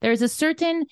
[0.00, 0.84] There's a certain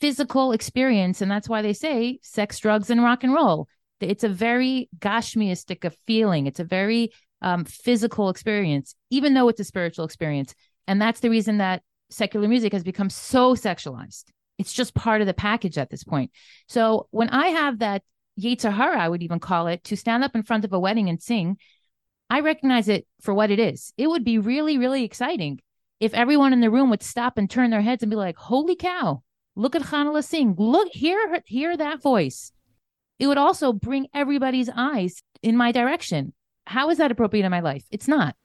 [0.00, 3.68] physical experience, and that's why they say sex, drugs, and rock and roll.
[4.00, 6.46] It's a very gashmiistic of feeling.
[6.46, 7.10] It's a very
[7.42, 10.54] um, physical experience, even though it's a spiritual experience.
[10.86, 14.24] And that's the reason that secular music has become so sexualized.
[14.58, 16.30] It's just part of the package at this point.
[16.68, 18.02] So when I have that
[18.40, 21.08] Yetzer Hara, I would even call it, to stand up in front of a wedding
[21.08, 21.58] and sing,
[22.30, 23.92] I recognize it for what it is.
[23.96, 25.60] It would be really, really exciting
[26.00, 28.76] if everyone in the room would stop and turn their heads and be like, "Holy
[28.76, 29.22] cow!
[29.56, 30.54] Look at Chanale sing!
[30.58, 32.52] Look, hear, hear that voice."
[33.18, 36.32] It would also bring everybody's eyes in my direction.
[36.66, 37.84] How is that appropriate in my life?
[37.90, 38.36] It's not.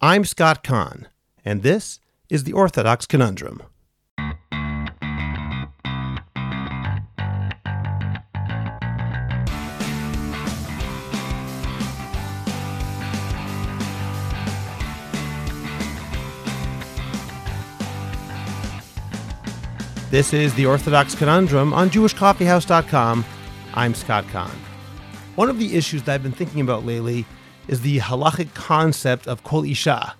[0.00, 1.08] I'm Scott Kahn,
[1.44, 3.62] and this is the Orthodox Conundrum.
[20.14, 23.24] This is the Orthodox Conundrum on JewishCoffeehouse.com.
[23.74, 24.56] I'm Scott Kahn.
[25.34, 27.26] One of the issues that I've been thinking about lately
[27.66, 30.14] is the halachic concept of kol isha,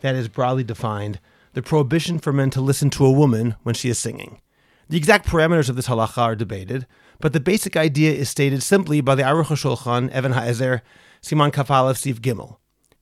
[0.00, 1.20] that is broadly defined,
[1.52, 4.40] the prohibition for men to listen to a woman when she is singing.
[4.88, 6.84] The exact parameters of this halacha are debated,
[7.20, 10.80] but the basic idea is stated simply by the Aruch HaShulchan, Even HaEzer,
[11.22, 12.56] Siman Kaf-Alef, Se'if Gimel.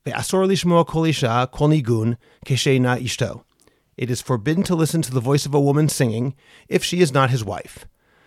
[0.05, 3.44] Ve'asor lishmoa kol isha kol nigun ishto.
[3.97, 6.35] It is forbidden to listen to the voice of a woman singing
[6.67, 7.85] if she is not his wife.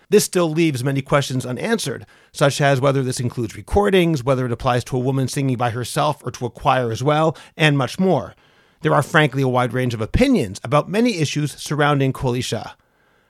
[0.09, 4.83] This still leaves many questions unanswered, such as whether this includes recordings, whether it applies
[4.85, 8.33] to a woman singing by herself or to a choir as well, and much more.
[8.81, 12.75] There are frankly a wide range of opinions about many issues surrounding Kol Isha.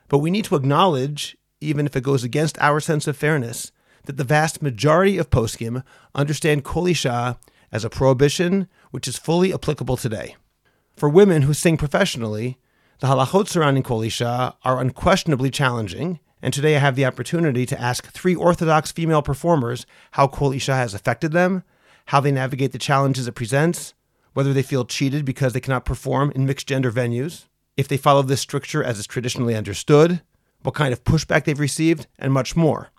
[0.08, 3.72] But we need to acknowledge, even if it goes against our sense of fairness,
[4.06, 7.38] that the vast majority of poskim understand Kol Isha
[7.70, 10.36] as a prohibition which is fully applicable today.
[11.00, 12.58] For women who sing professionally,
[12.98, 17.80] the halachot surrounding Kol Isha are unquestionably challenging, and today I have the opportunity to
[17.80, 21.64] ask three Orthodox female performers how Kol Isha has affected them,
[22.08, 23.94] how they navigate the challenges it presents,
[24.34, 27.46] whether they feel cheated because they cannot perform in mixed gender venues,
[27.78, 30.20] if they follow this stricture as is traditionally understood,
[30.60, 32.90] what kind of pushback they've received, and much more.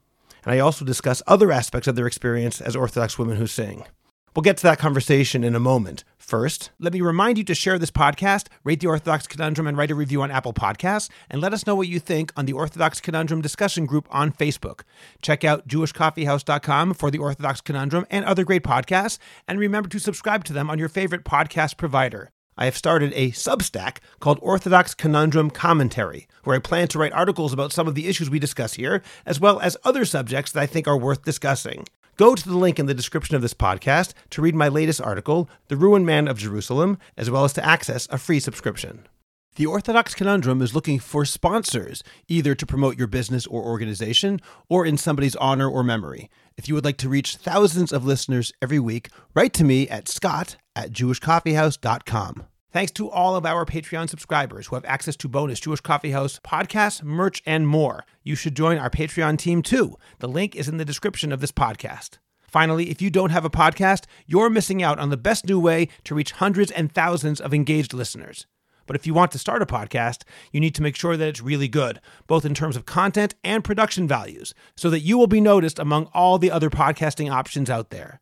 [0.44, 3.86] And I also discuss other aspects of their experience as Orthodox women who sing.
[4.34, 6.06] We'll get to that conversation in a moment.
[6.18, 9.92] First, let me remind you to share this podcast, rate the Orthodox Conundrum, and write
[9.92, 13.02] a review on Apple Podcasts, and let us know what you think on the Orthodox
[13.02, 14.84] Conundrum discussion group on Facebook.
[15.22, 19.18] Check out jewishcoffeehouse.com for the Orthodox Conundrum and other great podcasts,
[19.50, 22.32] and remember to subscribe to them on your favorite podcast provider.
[22.58, 27.52] I have started a Substack called Orthodox Conundrum Commentary, where I plan to write articles
[27.52, 30.68] about some of the issues we discuss here, as well as other subjects that I
[30.68, 31.86] think are worth discussing.
[32.22, 35.50] Go to the link in the description of this podcast to read my latest article,
[35.70, 39.08] The Ruined Man of Jerusalem, as well as to access a free subscription.
[39.56, 44.40] The Orthodox Conundrum is looking for sponsors, either to promote your business or organization,
[44.70, 46.30] or in somebody's honor or memory.
[46.58, 50.08] If you would like to reach thousands of listeners every week, write to me at
[50.08, 52.46] scott at jewishcoffeehouse.com.
[52.72, 56.40] Thanks to all of our Patreon subscribers who have access to bonus Jewish Coffee House
[56.40, 58.06] podcasts, merch, and more.
[58.24, 59.98] You should join our Patreon team too.
[60.20, 62.20] The link is in the description of this podcast.
[62.42, 65.90] Finally, if you don't have a podcast, you're missing out on the best new way
[66.06, 68.48] to reach hundreds and thousands of engaged listeners.
[68.86, 70.24] But if you want to start a podcast,
[70.54, 73.66] you need to make sure that it's really good, both in terms of content and
[73.66, 77.90] production values, so that you will be noticed among all the other podcasting options out
[77.90, 78.22] there.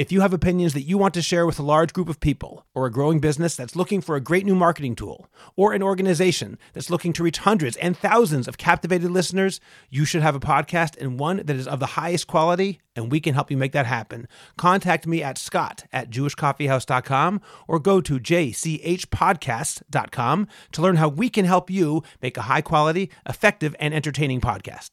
[0.00, 2.64] If you have opinions that you want to share with a large group of people,
[2.74, 6.56] or a growing business that's looking for a great new marketing tool, or an organization
[6.72, 9.60] that's looking to reach hundreds and thousands of captivated listeners,
[9.90, 13.20] you should have a podcast and one that is of the highest quality, and we
[13.20, 14.26] can help you make that happen.
[14.56, 21.44] Contact me at scott at jewishcoffeehouse.com or go to jchpodcasts.com to learn how we can
[21.44, 24.92] help you make a high quality, effective, and entertaining podcast.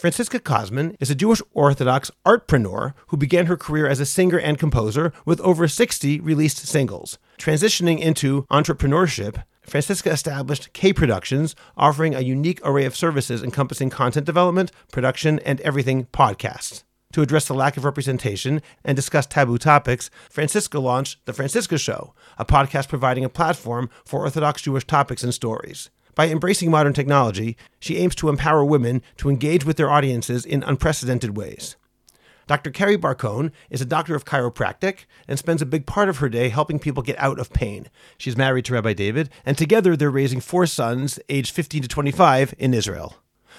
[0.00, 4.58] Franciska Kosman is a Jewish Orthodox artpreneur who began her career as a singer and
[4.58, 7.18] composer with over 60 released singles.
[7.36, 14.24] Transitioning into entrepreneurship, Franciska established K Productions, offering a unique array of services encompassing content
[14.24, 16.82] development, production, and everything podcasts.
[17.12, 22.14] To address the lack of representation and discuss taboo topics, Franciska launched The Franciska Show,
[22.38, 25.90] a podcast providing a platform for Orthodox Jewish topics and stories.
[26.20, 30.62] By embracing modern technology, she aims to empower women to engage with their audiences in
[30.62, 31.76] unprecedented ways.
[32.46, 32.70] Dr.
[32.70, 36.50] Kerry Bar-Cohn is a doctor of chiropractic and spends a big part of her day
[36.50, 37.88] helping people get out of pain.
[38.18, 42.54] She's married to Rabbi David, and together they're raising four sons, aged 15 to 25,
[42.58, 43.16] in Israel.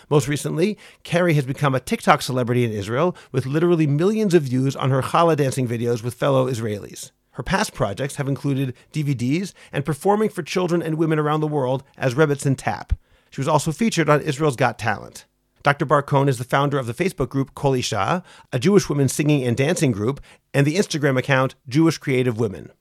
[0.08, 4.76] Most recently, Kerry has become a TikTok celebrity in Israel with literally millions of views
[4.76, 7.10] on her challah dancing videos with fellow Israelis.
[7.42, 11.84] Her past projects have included DVDs and performing for children and women around the world
[11.98, 12.94] as Rebbetzin Tap.
[13.32, 15.26] She was also featured on Israel's Got Talent.
[15.64, 15.86] Dr.
[15.86, 18.22] Bar-Cohn is the founder of the Facebook group Kol Isha,
[18.54, 20.22] a Jewish women singing and dancing group,
[20.54, 22.72] and the Instagram account Jewish Creative Women.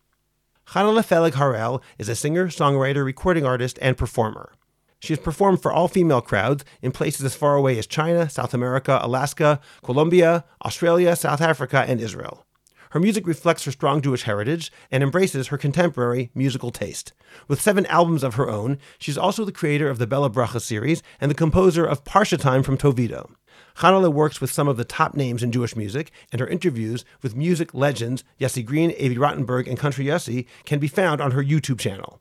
[0.67, 4.53] Chanale Fellig-Harrel is a singer, songwriter, recording artist, and performer.
[4.99, 8.53] She has performed for all female crowds in places as far away as China, South
[8.53, 12.45] America, Alaska, Colombia, Australia, South Africa, and Israel.
[12.91, 17.13] Her music reflects her strong Jewish heritage and embraces her contemporary musical taste.
[17.47, 21.03] With seven albums of her own, she's also the creator of the Bella Bracha series
[21.21, 23.31] and the composer of Parsha Time from Toveedo.
[23.77, 27.37] Chanale works with some of the top names in Jewish music, and her interviews with
[27.37, 31.79] music legends Yossi Green, Avi Rotenberg, and Country Yossi can be found on her YouTube
[31.79, 32.21] channel.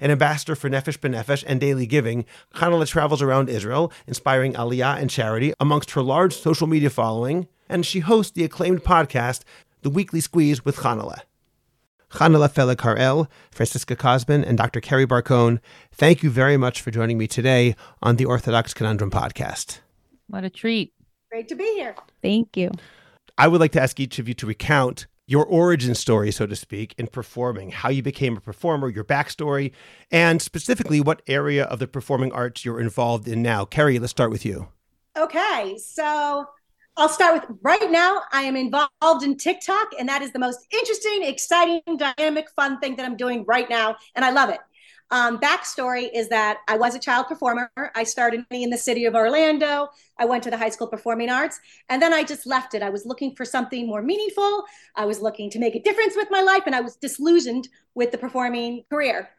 [0.00, 5.10] An ambassador for Nefesh B'Nefesh and daily giving, Chanale travels around Israel, inspiring aliyah and
[5.10, 9.42] charity amongst her large social media following, and she hosts the acclaimed podcast
[9.82, 11.20] the Weekly Squeeze with Chanale.
[12.12, 14.80] Hanala Feleg Harel, Franciska Kosman, and Dr.
[14.80, 15.60] Kerry Bar-Cohn,
[15.92, 19.78] thank you very much for joining me today on the Orthodox Conundrum podcast.
[20.26, 20.92] What a treat.
[21.30, 21.94] Great to be here.
[22.20, 22.72] Thank you.
[23.38, 26.56] I would like to ask each of you to recount your origin story, so to
[26.56, 29.70] speak, in performing, how you became a performer, your backstory,
[30.10, 33.64] and specifically what area of the performing arts you're involved in now.
[33.64, 34.66] Kerry, let's start with you.
[35.16, 36.46] Okay, so
[36.96, 38.22] I'll start with right now.
[38.32, 42.96] I am involved in TikTok, and that is the most interesting, exciting, dynamic, fun thing
[42.96, 44.60] that I'm doing right now, and I love it.
[45.12, 47.70] Um, backstory is that I was a child performer.
[47.96, 49.88] I started in the city of Orlando.
[50.18, 51.58] I went to the high school performing arts,
[51.88, 52.82] and then I just left it.
[52.82, 54.64] I was looking for something more meaningful.
[54.94, 58.12] I was looking to make a difference with my life, and I was disillusioned with
[58.12, 59.30] the performing career.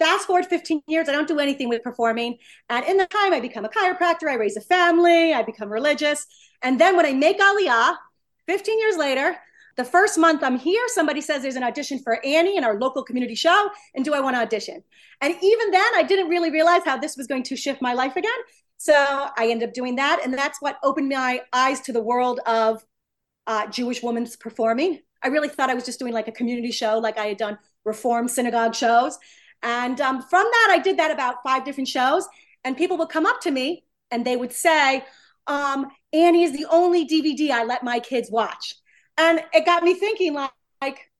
[0.00, 2.38] Fast forward 15 years, I don't do anything with performing.
[2.70, 6.26] And in the time, I become a chiropractor, I raise a family, I become religious.
[6.62, 7.96] And then when I make Aliyah,
[8.46, 9.36] 15 years later,
[9.76, 13.04] the first month I'm here, somebody says there's an audition for Annie in our local
[13.04, 13.68] community show.
[13.94, 14.82] And do I want to audition?
[15.20, 18.16] And even then, I didn't really realize how this was going to shift my life
[18.16, 18.32] again.
[18.78, 20.22] So I ended up doing that.
[20.24, 22.82] And that's what opened my eyes to the world of
[23.46, 25.00] uh, Jewish women's performing.
[25.22, 27.58] I really thought I was just doing like a community show, like I had done
[27.84, 29.18] reform synagogue shows.
[29.62, 32.26] And um, from that, I did that about five different shows.
[32.64, 35.04] And people would come up to me and they would say,
[35.46, 38.74] um, Annie is the only DVD I let my kids watch.
[39.16, 41.10] And it got me thinking like, like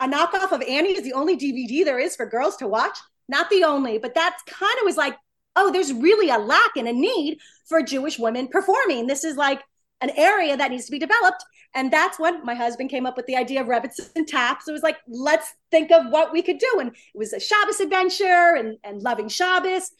[0.00, 2.98] a knockoff of Annie is the only DVD there is for girls to watch.
[3.28, 5.16] Not the only, but that's kind of was like,
[5.56, 9.06] oh, there's really a lack and a need for Jewish women performing.
[9.06, 9.60] This is like
[10.00, 11.44] an area that needs to be developed.
[11.74, 14.68] And that's when my husband came up with the idea of Rebbetzin Taps.
[14.68, 16.78] It was like, let's think of what we could do.
[16.80, 19.90] And it was a Shabbos adventure and, and loving Shabbos.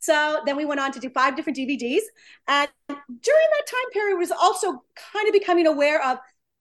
[0.00, 2.02] So then we went on to do five different DVDs.
[2.46, 6.18] And during that time period, was also kind of becoming aware of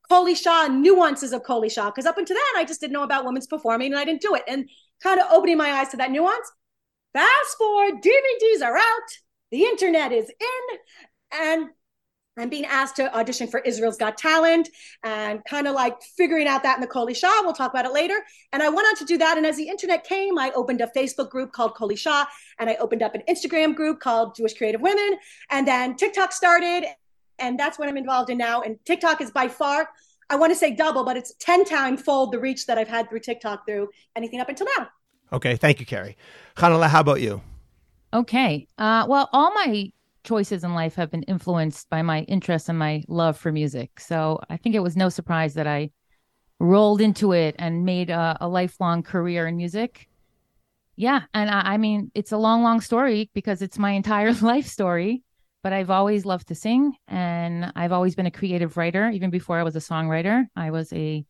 [0.09, 1.91] Kol Isha nuances of Kol Shah.
[1.91, 4.35] Because up until then, I just didn't know about women's performing and I didn't do
[4.35, 4.43] it.
[4.47, 4.67] And
[5.01, 6.51] kind of opening my eyes to that nuance.
[7.13, 9.09] Fast forward, DVDs are out,
[9.51, 10.77] the internet is in,
[11.31, 11.69] and
[12.37, 14.69] I'm being asked to audition for Israel's Got Talent
[15.03, 17.29] and kind of like figuring out that in the Kol Isha.
[17.41, 18.21] We'll talk about it later.
[18.53, 19.37] And I went on to do that.
[19.37, 22.27] And as the internet came, I opened a Facebook group called Kol Isha
[22.59, 25.17] and I opened up an Instagram group called Jewish Creative Women.
[25.49, 26.85] And then TikTok started.
[27.39, 28.61] And that's what I'm involved in now.
[28.61, 29.89] And TikTok is by far,
[30.29, 33.09] I want to say double, but it's 10 times fold the reach that I've had
[33.09, 34.87] through TikTok through anything up until now.
[35.33, 35.55] Okay.
[35.55, 36.17] Thank you, Kerry.
[36.55, 37.41] Chanale, how about you?
[38.13, 38.67] Okay.
[38.77, 39.91] Uh, well, all my
[40.27, 43.99] choices in life have been influenced by my interest and my love for music.
[43.99, 45.91] So I think it was no surprise that I
[46.59, 50.09] rolled into it and made a, a lifelong career in music.
[50.97, 51.21] Yeah.
[51.33, 55.23] And I, I, mean, it's a long, long story because it's my entire life story.
[55.63, 59.09] But I've always loved to sing and I've always been a creative writer.
[59.09, 61.25] Even before I was a songwriter, I was a,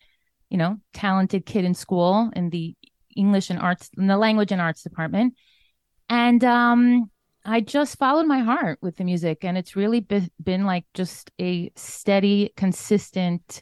[0.49, 2.75] you know, talented kid in school in the
[3.15, 5.35] English and arts, in the language and arts department.
[6.09, 7.09] And um,
[7.49, 11.31] I just followed my heart with the music, and it's really be- been like just
[11.39, 13.61] a steady, consistent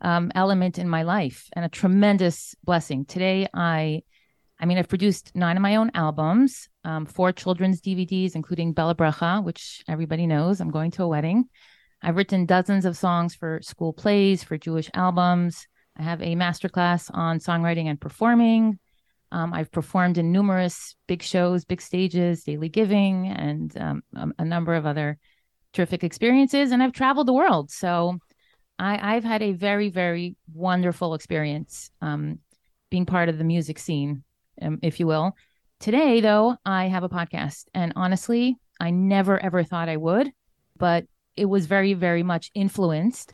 [0.00, 3.04] um, element in my life and a tremendous blessing.
[3.04, 4.02] Today, I,
[4.58, 8.96] I mean, I've produced nine of my own albums, um, four children's DVDs, including Bella
[8.96, 10.60] Bracha, which everybody knows.
[10.60, 11.44] I'm going to a wedding.
[12.02, 15.68] I've written dozens of songs for school plays, for Jewish albums.
[15.96, 18.80] I have a masterclass on songwriting and performing.
[19.32, 24.44] Um, I've performed in numerous big shows, big stages, daily giving, and um, a, a,
[24.44, 25.18] number of other
[25.72, 26.72] terrific experiences.
[26.72, 27.70] And I've traveled the world.
[27.70, 28.18] So
[28.78, 32.38] I, have had a very, very wonderful experience um,
[32.90, 34.24] being part of the music scene,
[34.60, 35.36] um, if you will.
[35.78, 37.66] Today, though, I have a podcast.
[37.72, 40.30] And honestly, I never, ever thought I would,
[40.76, 41.04] but
[41.36, 43.32] it was very, very much influenced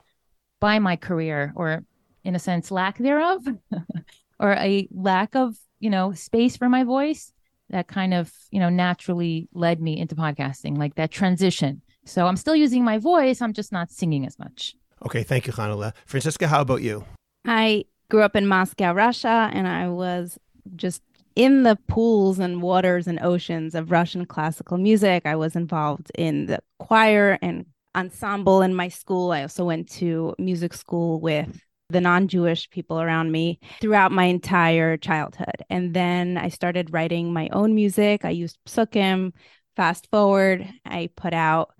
[0.60, 1.84] by my career or,
[2.24, 3.46] in a sense, lack thereof.
[4.40, 7.32] or a lack of, you know, space for my voice
[7.70, 11.82] that kind of, you know, naturally led me into podcasting, like that transition.
[12.04, 14.74] So I'm still using my voice, I'm just not singing as much.
[15.04, 15.92] Okay, thank you, Chanale.
[16.06, 17.04] Franciska, how about you?
[17.44, 20.38] I grew up in Moscow, Russia, and I was
[20.76, 21.02] just
[21.34, 25.26] in the pools and waters and oceans of Russian classical music.
[25.26, 29.32] I was involved in the choir and ensemble in my school.
[29.32, 34.24] I also went to music school with the non Jewish people around me throughout my
[34.24, 35.64] entire childhood.
[35.70, 38.24] And then I started writing my own music.
[38.24, 39.32] I used psukim.
[39.76, 41.74] Fast forward, I put out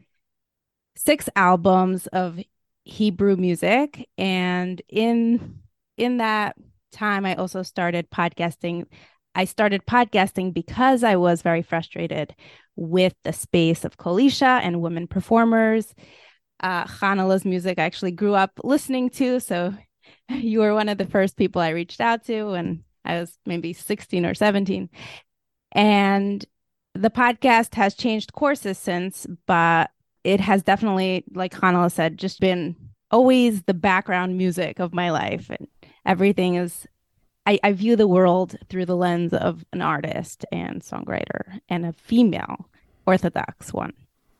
[0.96, 2.38] six albums of
[2.84, 4.08] Hebrew music.
[4.18, 5.60] And in
[5.96, 6.56] in that
[6.92, 8.86] time, I also started podcasting
[9.34, 12.34] I started podcasting because I was very frustrated
[12.74, 15.94] with the space of Kol Isha and women performers.
[16.60, 19.40] Uh, Chanale's music I actually grew up listening to.
[19.40, 19.74] So
[20.30, 23.72] you were one of the first people I reached out to when I was maybe
[23.72, 24.88] 16 or 17.
[25.72, 26.44] And
[26.94, 29.90] the podcast has changed courses since, but
[30.24, 32.76] it has definitely, like Chanale said, just been
[33.10, 35.50] always the background music of my life.
[35.50, 35.68] And
[36.04, 36.86] everything is
[37.46, 41.92] I, I view the world through the lens of an artist and songwriter and a
[41.92, 42.68] female
[43.06, 43.92] Orthodox one.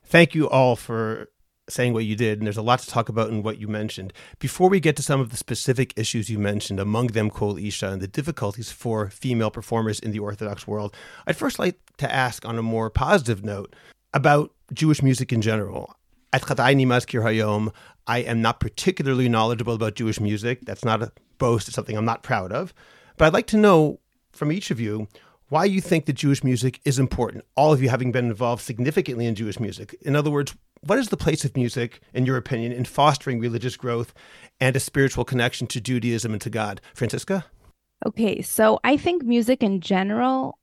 [0.05, 1.31] Thank you all for
[1.69, 4.13] saying what you did, and there's a lot to talk about in what you mentioned.
[4.39, 7.89] Before we get to some of the specific issues you mentioned, among them Kol Isha
[7.89, 10.95] and the difficulties for female performers in the Orthodox world,
[11.27, 13.75] I'd first like to ask on a more positive note
[14.15, 15.95] about Jewish music in general.
[16.33, 17.73] At Chataini Hayom,
[18.07, 20.65] I am not particularly knowledgeable about Jewish music.
[20.65, 22.73] That's not a boast, it's something I'm not proud of.
[23.17, 24.01] But I'd like to know
[24.33, 25.09] from each of you
[25.49, 29.26] why you think that Jewish music is important, all of you having been involved significantly
[29.26, 29.95] in Jewish music.
[30.03, 33.76] In other words, what is the place of music, in your opinion, in fostering religious
[33.76, 34.12] growth
[34.61, 36.81] and a spiritual connection to Judaism and to God?
[36.95, 37.45] Franciska?
[38.05, 40.59] Okay, so I think music in general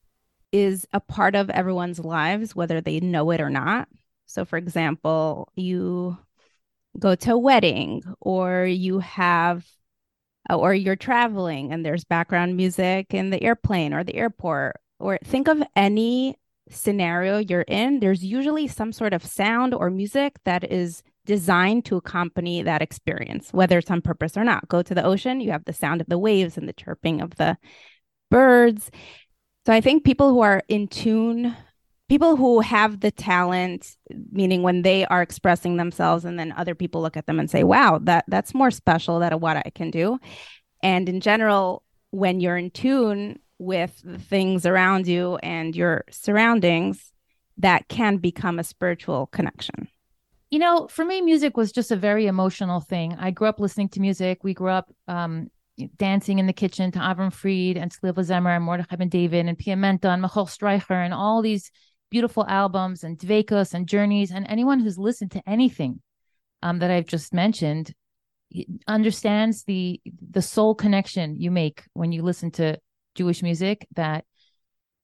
[0.52, 3.88] is a part of everyone's lives, whether they know it or not.
[4.28, 6.18] So, for example, you
[7.00, 9.66] go to a wedding or you have
[10.50, 15.18] Uh, or you're traveling and there's background music in the airplane or the airport, or
[15.24, 16.36] think of any
[16.70, 21.96] scenario you're in, there's usually some sort of sound or music that is designed to
[21.96, 24.68] accompany that experience, whether it's on purpose or not.
[24.68, 27.36] Go to the ocean, you have the sound of the waves and the chirping of
[27.36, 27.58] the
[28.30, 28.92] birds.
[29.66, 31.56] So I think people who are in tune
[32.10, 33.96] people who have the talent
[34.32, 37.64] meaning when they are expressing themselves and then other people look at them and say
[37.64, 40.20] wow that that's more special than what i can do.
[40.82, 47.12] And in general when you're in tune with the things around you and your surroundings
[47.58, 49.88] that can become a spiritual connection.
[50.52, 53.16] You know for me music was just a very emotional thing.
[53.20, 54.44] I grew up listening to music.
[54.44, 55.50] We grew up um,
[55.98, 59.58] dancing in the kitchen to Avram Fried and Tzlil Zemer and Mordechai Ben David and
[59.58, 61.72] Piamenta and Michal Streicher and all these
[62.13, 64.29] beautiful albums and Dveikos and Journeys.
[64.29, 66.00] And anyone who's listened to anything
[66.62, 67.93] um, that I've just mentioned
[68.88, 72.77] understands the the soul connection you make when you listen to
[73.15, 74.25] Jewish music that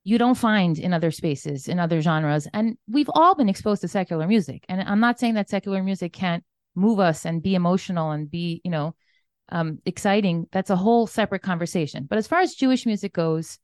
[0.04, 2.48] you don't find in other spaces in other genres.
[2.54, 4.64] And we've all been exposed to secular music.
[4.70, 6.44] And i'm not saying that secular music can't
[6.76, 8.94] move us and be emotional and be you know
[9.52, 10.46] um, exciting.
[10.52, 12.06] That's a whole separate conversation.
[12.08, 13.58] But as far as jewish music goes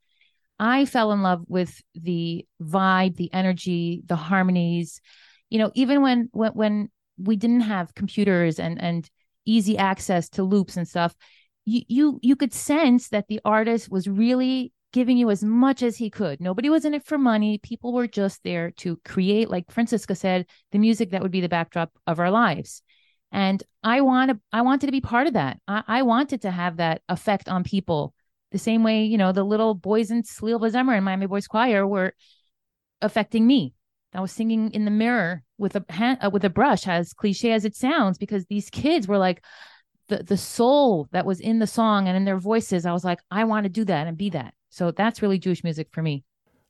[0.59, 5.01] I fell in love with the vibe, the energy, the harmonies.
[5.49, 9.09] You know, even when when when we didn't have computers and and
[9.45, 11.15] easy access to loops and stuff,
[11.65, 15.97] you you you could sense that the artist was really giving you as much as
[15.97, 16.39] he could.
[16.39, 17.57] Nobody was in it for money.
[17.57, 21.49] People were just there to create, like Franciska said, the music that would be the
[21.49, 22.81] backdrop of our lives.
[23.29, 25.59] And I want to, I wanted to be part of that.
[25.67, 28.14] I, I wanted to have that effect on people
[28.55, 31.85] the same way, you know, the little boys in Tzlil V'Zemer and Miami Boys Choir
[31.85, 32.13] were
[33.01, 33.73] affecting me.
[34.13, 37.51] I was singing in the mirror with a hand, uh, with a brush, as cliche
[37.51, 39.43] as it sounds, because these kids were like
[40.07, 42.85] the the soul that was in the song and in their voices.
[42.85, 44.53] I was like, I want to do that and be that.
[44.69, 46.23] So that's really Jewish music for me.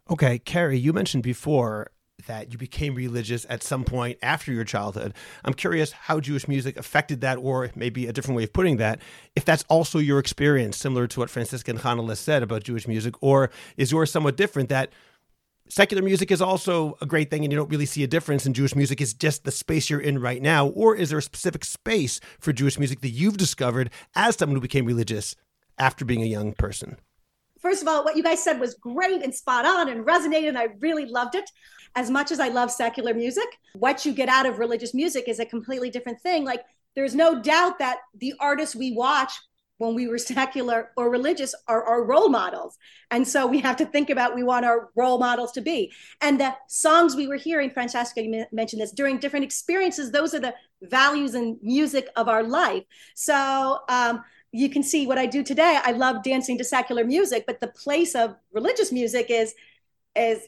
[0.10, 1.92] Okay, Kerry, you mentioned before
[2.28, 5.14] that you became religious at some point after your childhood.
[5.44, 9.00] I'm curious how Jewish music affected that, or maybe a different way of putting that,
[9.36, 13.16] if that's also your experience, similar to what Franciska and Chanale said about Jewish music,
[13.22, 14.92] or is yours somewhat different that
[15.68, 18.56] secular music is also a great thing and you don't really see a difference and
[18.56, 20.68] Jewish music is just the space you're in right now?
[20.68, 24.62] Or is there a specific space for Jewish music that you've discovered as someone who
[24.62, 25.36] became religious
[25.78, 26.98] after being a young person?
[27.66, 30.58] First of all, what you guys said was great and spot on and resonated, and
[30.58, 31.50] I really loved it
[31.96, 35.40] as much as I love secular music, what you get out of religious music is
[35.40, 36.44] a completely different thing.
[36.44, 36.64] Like,
[36.96, 39.32] there's no doubt that the artists we watch
[39.78, 42.78] when we were secular or religious are our role models.
[43.12, 45.92] And so we have to think about we want our role models to be.
[46.22, 50.40] And the songs we were hearing, Francesca, you mentioned this, during different experiences, those are
[50.40, 52.84] the values and music of our life.
[53.16, 54.24] So um,
[54.56, 55.80] you can see what I do today.
[55.84, 59.54] I love dancing to secular music, but the place of religious music is
[60.16, 60.48] is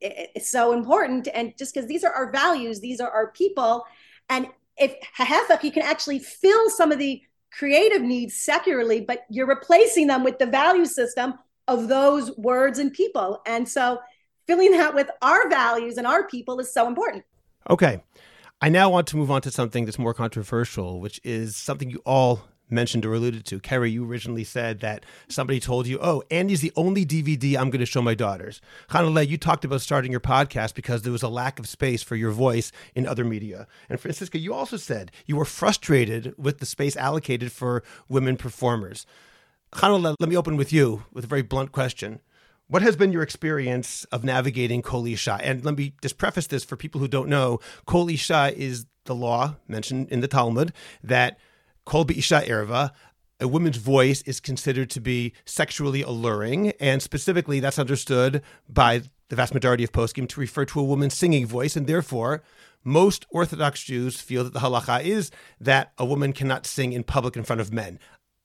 [0.00, 1.28] is so important.
[1.32, 3.84] And just because these are our values, these are our people.
[4.28, 9.46] And if hahefach, you can actually fill some of the creative needs secularly, but you're
[9.46, 11.34] replacing them with the value system
[11.66, 13.40] of those words and people.
[13.46, 14.00] And so
[14.46, 17.24] filling that with our values and our people is so important.
[17.70, 18.02] Okay.
[18.60, 22.02] I now want to move on to something that's more controversial, which is something you
[22.04, 23.60] all mentioned or alluded to.
[23.60, 27.80] Kerry, you originally said that somebody told you, oh, Annie's the only DVD I'm going
[27.80, 28.60] to show my daughters.
[28.90, 32.16] Chanale, you talked about starting your podcast because there was a lack of space for
[32.16, 33.66] your voice in other media.
[33.88, 39.06] And Franciska, you also said you were frustrated with the space allocated for women performers.
[39.72, 42.20] Chanale, let me open with you with a very blunt question.
[42.68, 45.38] What has been your experience of navigating Kol Isha?
[45.40, 47.60] And let me just preface this for people who don't know.
[47.84, 51.38] Kol Isha is the law mentioned in the Talmud that
[51.86, 52.90] Kol Isha Erva,
[53.40, 59.36] a woman's voice is considered to be sexually alluring, and specifically that's understood by the
[59.36, 62.42] vast majority of poskim to refer to a woman's singing voice, and therefore
[62.82, 67.36] most Orthodox Jews feel that the halacha is that a woman cannot sing in public
[67.36, 67.98] in front of men.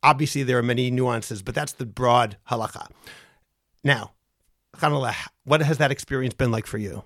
[0.03, 2.89] Obviously, there are many nuances, but that's the broad halacha.
[3.83, 4.12] Now,
[4.77, 5.13] Chanale,
[5.45, 7.03] what has that experience been like for you?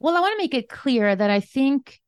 [0.00, 2.00] Well, I want to make it clear that I think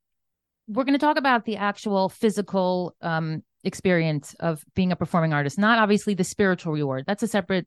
[0.69, 5.59] we're going to talk about the actual physical um, experience of being a performing artist,
[5.59, 7.05] not obviously the spiritual reward.
[7.07, 7.67] That's a separate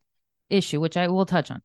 [0.50, 1.62] issue, which I will touch on.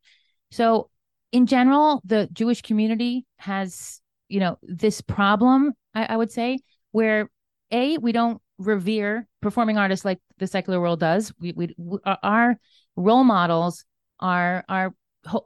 [0.50, 0.90] So,
[1.32, 6.60] in general, the Jewish community has, you know, this problem, I, I would say,
[6.92, 7.28] where
[7.70, 11.32] A, we don't revere performing artists like the secular world does.
[11.38, 12.58] We, we, we our
[12.96, 13.84] role models
[14.20, 14.94] are, are,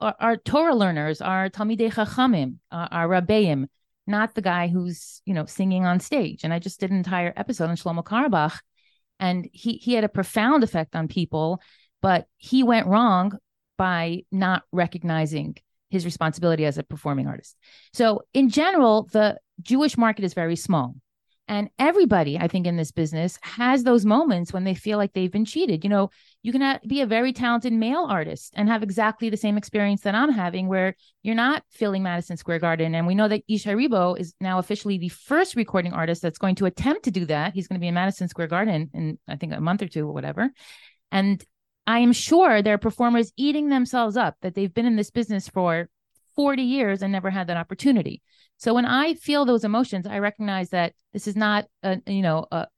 [0.00, 3.66] are Torah learners, our Talmidei Chachamim, our, our Rabbeim,
[4.06, 6.44] not the guy who's, you know, singing on stage.
[6.44, 8.60] And I just did an entire episode on Shlomo Carlebach
[9.22, 11.62] and he he had a profound effect on people
[12.02, 13.32] but he went wrong
[13.78, 15.56] by not recognizing
[15.88, 17.56] his responsibility as a performing artist.
[17.94, 20.96] So in general the jewish market is very small
[21.52, 25.30] and everybody, I think, in this business has those moments when they feel like they've
[25.30, 25.84] been cheated.
[25.84, 26.08] You know,
[26.42, 30.14] you can be a very talented male artist and have exactly the same experience that
[30.14, 32.94] I'm having, where you're not filling Madison Square Garden.
[32.94, 36.54] And we know that Yishai Ribo is now officially the first recording artist that's going
[36.54, 37.52] to attempt to do that.
[37.52, 40.08] He's going to be in Madison Square Garden in, I think, a month or two
[40.08, 40.48] or whatever.
[41.10, 41.44] And
[41.86, 45.50] I am sure there are performers eating themselves up that they've been in this business
[45.50, 45.90] for
[46.34, 48.22] 40 years and never had that opportunity.
[48.62, 52.46] So when I feel those emotions, I recognize that this is not, a, you know,
[52.52, 52.68] a,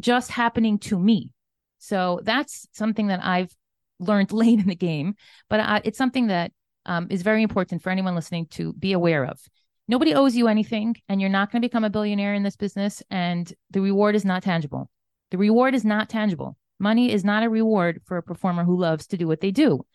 [0.00, 1.30] just happening to me.
[1.78, 3.54] So that's something that I've
[4.00, 5.14] learned late in the game,
[5.48, 6.50] but I, it's something that
[6.86, 9.38] um, is very important for anyone listening to be aware of.
[9.86, 13.00] Nobody owes you anything, and you're not going to become a billionaire in this business,
[13.08, 14.90] and the reward is not tangible.
[15.30, 16.56] The reward is not tangible.
[16.80, 19.86] Money is not a reward for a performer who loves to do what they do.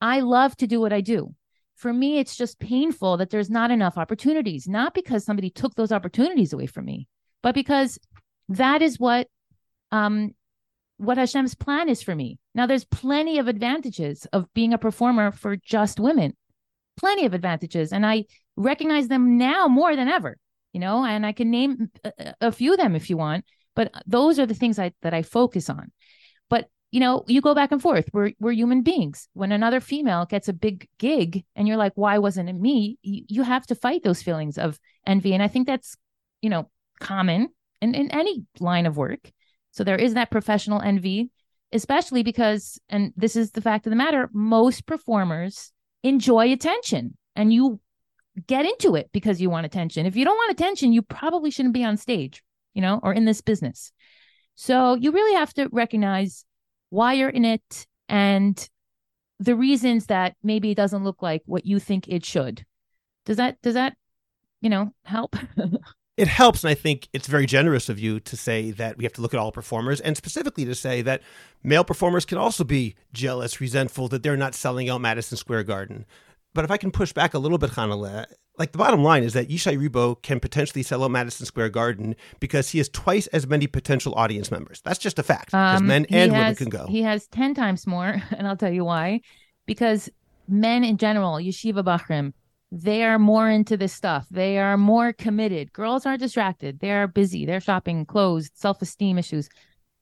[0.00, 1.34] I love to do what I do
[1.82, 5.90] for me, it's just painful that there's not enough opportunities, not because somebody took those
[5.90, 7.08] opportunities away from me,
[7.42, 7.98] but because
[8.48, 9.26] that is what
[9.90, 10.30] um
[10.98, 12.38] what Hashem's plan is for me.
[12.54, 16.36] Now there's plenty of advantages of being a performer for just women.
[16.96, 20.36] Plenty of advantages and I recognize them now more than ever,
[20.72, 23.90] you know, and I can name a, a few of them if you want, but
[24.06, 25.90] those are the things I that I focus on
[26.92, 28.08] you know, you go back and forth.
[28.12, 29.26] We're we're human beings.
[29.32, 32.98] When another female gets a big gig and you're like, why wasn't it me?
[33.02, 35.32] You, you have to fight those feelings of envy.
[35.32, 35.96] And I think that's,
[36.42, 37.48] you know, common
[37.80, 39.32] in, in any line of work.
[39.70, 41.30] So there is that professional envy,
[41.72, 47.54] especially because, and this is the fact of the matter, most performers enjoy attention and
[47.54, 47.80] you
[48.46, 50.04] get into it because you want attention.
[50.04, 52.42] If you don't want attention, you probably shouldn't be on stage,
[52.74, 53.92] you know, or in this business.
[54.56, 56.44] So you really have to recognize
[56.92, 58.68] why you're in it and
[59.40, 62.66] the reasons that maybe it doesn't look like what you think it should.
[63.24, 63.96] Does that does that
[64.60, 65.34] you know help?
[66.18, 69.14] it helps and i think it's very generous of you to say that we have
[69.14, 71.22] to look at all performers and specifically to say that
[71.62, 76.04] male performers can also be jealous resentful that they're not selling out madison square garden
[76.52, 78.26] but if i can push back a little bit chanale
[78.58, 82.14] like the bottom line is that Yishai Ribo can potentially sell out Madison Square Garden
[82.38, 84.80] because he has twice as many potential audience members.
[84.82, 85.46] That's just a fact.
[85.46, 86.86] Because um, men and has, women can go.
[86.86, 89.20] He has ten times more, and I'll tell you why.
[89.66, 90.10] Because
[90.48, 92.32] men in general, yeshiva bachrim,
[92.70, 94.26] they are more into this stuff.
[94.30, 95.72] They are more committed.
[95.72, 96.80] Girls are distracted.
[96.80, 97.46] They are busy.
[97.46, 99.48] They're shopping, clothes, self esteem issues.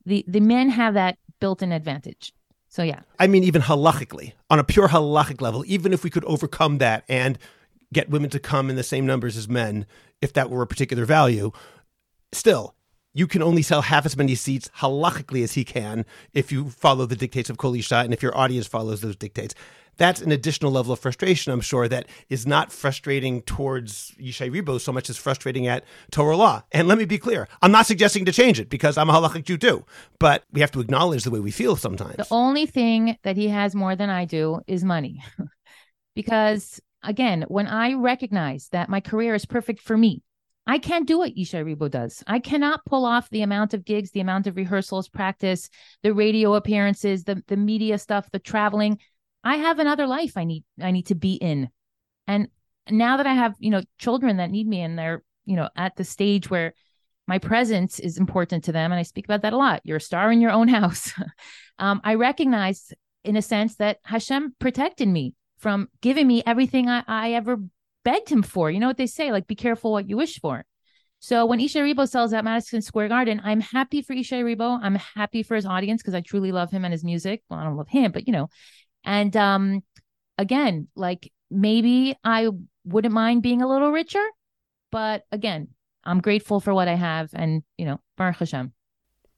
[0.06, 2.32] The the men have that built-in advantage.
[2.68, 3.00] So yeah.
[3.18, 7.04] I mean, even halachically, on a pure halachic level, even if we could overcome that
[7.08, 7.38] and
[7.92, 9.86] get women to come in the same numbers as men,
[10.20, 11.50] if that were a particular value,
[12.32, 12.74] still,
[13.12, 17.06] you can only sell half as many seats halachically as he can if you follow
[17.06, 19.54] the dictates of Kol Isha and if your audience follows those dictates.
[19.96, 24.80] That's an additional level of frustration, I'm sure, that is not frustrating towards Yishai Ribo
[24.80, 26.62] so much as frustrating at Torah law.
[26.72, 29.44] And let me be clear, I'm not suggesting to change it because I'm a halachic
[29.44, 29.84] Jew too,
[30.18, 32.16] but we have to acknowledge the way we feel sometimes.
[32.16, 35.22] The only thing that he has more than I do is money.
[36.14, 40.22] because again, when I recognize that my career is perfect for me,
[40.66, 42.22] I can't do what Yishai Ribo does.
[42.26, 45.68] I cannot pull off the amount of gigs, the amount of rehearsals, practice,
[46.02, 48.98] the radio appearances, the the media stuff, the traveling.
[49.42, 51.70] I have another life I need I need to be in.
[52.26, 52.48] And
[52.88, 55.96] now that I have, you know, children that need me and they're, you know, at
[55.96, 56.74] the stage where
[57.26, 59.80] my presence is important to them and I speak about that a lot.
[59.84, 61.12] You're a star in your own house.
[61.78, 62.92] um, I recognize
[63.24, 67.58] in a sense that Hashem protected me from giving me everything I, I ever
[68.04, 68.70] begged him for.
[68.70, 70.64] You know what they say, like be careful what you wish for.
[71.20, 74.78] So when Yishai Ribo sells at Madison Square Garden, I'm happy for Yishai Ribo.
[74.82, 77.42] I'm happy for his audience because I truly love him and his music.
[77.48, 78.48] Well, I don't love him, but you know.
[79.04, 79.82] And um
[80.38, 82.48] again, like maybe I
[82.84, 84.24] wouldn't mind being a little richer,
[84.90, 85.68] but again,
[86.04, 88.72] I'm grateful for what I have and you know, Baruch Hashem.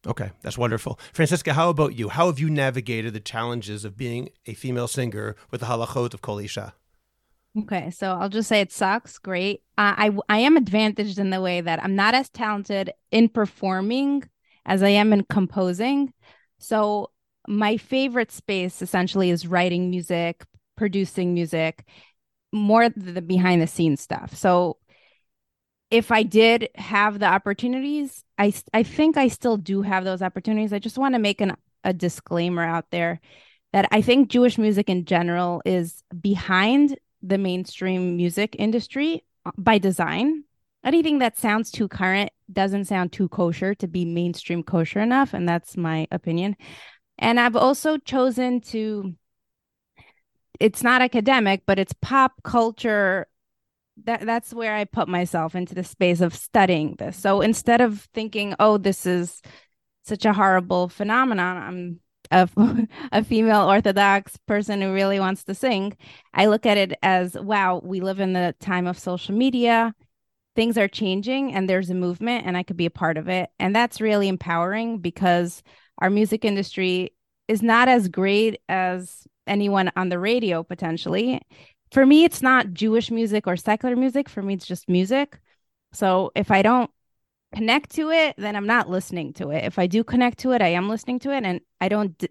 [0.06, 0.98] Okay, that's wonderful.
[1.12, 2.08] Franciska, how about you?
[2.08, 6.22] How have you navigated the challenges of being a female singer with the halachot of
[6.22, 6.74] Kol Isha?
[7.56, 9.18] Okay, so I'll just say it sucks.
[9.18, 9.62] Great.
[9.76, 14.24] I I am advantaged in the way that I'm not as talented in performing
[14.64, 16.12] as I am in composing.
[16.58, 17.10] So
[17.46, 20.44] my favorite space essentially is writing music,
[20.76, 21.84] producing music,
[22.52, 24.34] more the behind the scenes stuff.
[24.34, 24.78] So
[25.90, 30.72] if I did have the opportunities, I I think I still do have those opportunities.
[30.72, 33.20] I just want to make an, a disclaimer out there
[33.72, 39.78] that I think Jewish music in general is behind the mainstream music industry uh, by
[39.78, 40.44] design.
[40.84, 45.34] Anything that sounds too current doesn't sound too kosher to be mainstream kosher enough.
[45.34, 46.56] And that's my opinion.
[47.18, 49.14] And I've also chosen to,
[50.58, 53.28] it's not academic, but it's pop culture.
[54.04, 57.16] That, that's where I put myself into the space of studying this.
[57.16, 59.42] So instead of thinking, oh, this is
[60.04, 62.00] such a horrible phenomenon, I'm
[62.32, 62.48] a,
[63.12, 65.96] a female Orthodox person who really wants to sing,
[66.34, 69.94] I look at it as wow, we live in the time of social media.
[70.54, 73.50] Things are changing and there's a movement, and I could be a part of it.
[73.58, 75.62] And that's really empowering because
[75.98, 77.14] our music industry
[77.48, 81.40] is not as great as anyone on the radio potentially.
[81.92, 84.28] For me, it's not Jewish music or secular music.
[84.28, 85.38] For me, it's just music.
[85.92, 86.90] So if I don't
[87.54, 89.64] connect to it, then I'm not listening to it.
[89.64, 91.44] If I do connect to it, I am listening to it.
[91.44, 92.24] And I don't,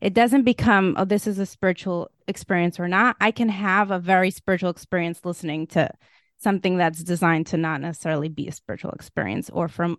[0.00, 3.16] it doesn't become, oh, this is a spiritual experience or not.
[3.20, 5.90] I can have a very spiritual experience listening to
[6.38, 9.98] something that's designed to not necessarily be a spiritual experience or from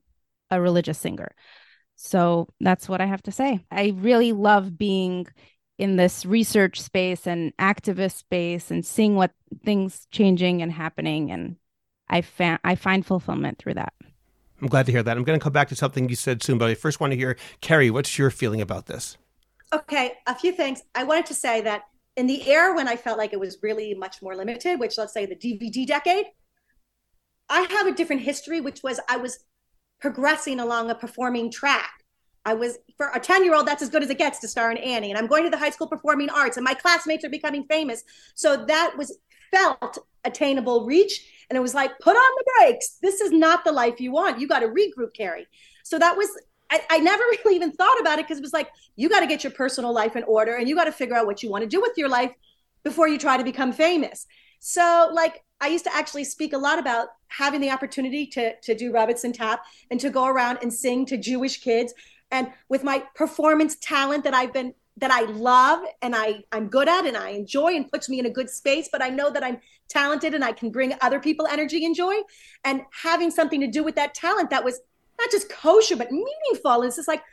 [0.49, 1.31] a religious singer.
[1.95, 3.59] So that's what I have to say.
[3.69, 5.27] I really love being
[5.81, 9.31] in this research space and activist space and seeing what
[9.65, 11.55] things changing and happening and
[12.07, 13.93] I fa- I find fulfillment through that.
[14.61, 15.17] I'm glad to hear that.
[15.17, 17.17] I'm going to come back to something you said soon, but I first want to
[17.17, 19.17] hear, Kerry, what's your feeling about this?
[19.73, 20.83] Okay, a few things.
[20.93, 21.83] I wanted to say that
[22.15, 25.13] in the era when I felt like it was really much more limited, which let's
[25.13, 26.25] say the DVD decade,
[27.49, 29.39] I have a different history, which was I was
[29.99, 32.00] progressing along a performing track.
[32.45, 34.71] I was for a 10 year old, that's as good as it gets to star
[34.71, 35.09] in Annie.
[35.09, 38.03] And I'm going to the high school performing arts, and my classmates are becoming famous.
[38.35, 39.17] So that was
[39.51, 41.45] felt attainable reach.
[41.49, 42.97] And it was like, put on the brakes.
[43.01, 44.39] This is not the life you want.
[44.39, 45.47] You got to regroup, Kerry.
[45.83, 46.29] So that was,
[46.69, 49.27] I, I never really even thought about it because it was like, you got to
[49.27, 51.63] get your personal life in order and you got to figure out what you want
[51.63, 52.31] to do with your life
[52.83, 54.25] before you try to become famous.
[54.59, 58.75] So, like, I used to actually speak a lot about having the opportunity to, to
[58.75, 61.93] do Rebbetzin Tap and to go around and sing to Jewish kids.
[62.31, 66.87] And with my performance talent that I've been that I love and I, I'm good
[66.87, 69.43] at and I enjoy and puts me in a good space, but I know that
[69.43, 72.15] I'm talented and I can bring other people energy and joy.
[72.65, 74.79] And having something to do with that talent that was
[75.17, 76.83] not just kosher, but meaningful.
[76.83, 77.23] It's just like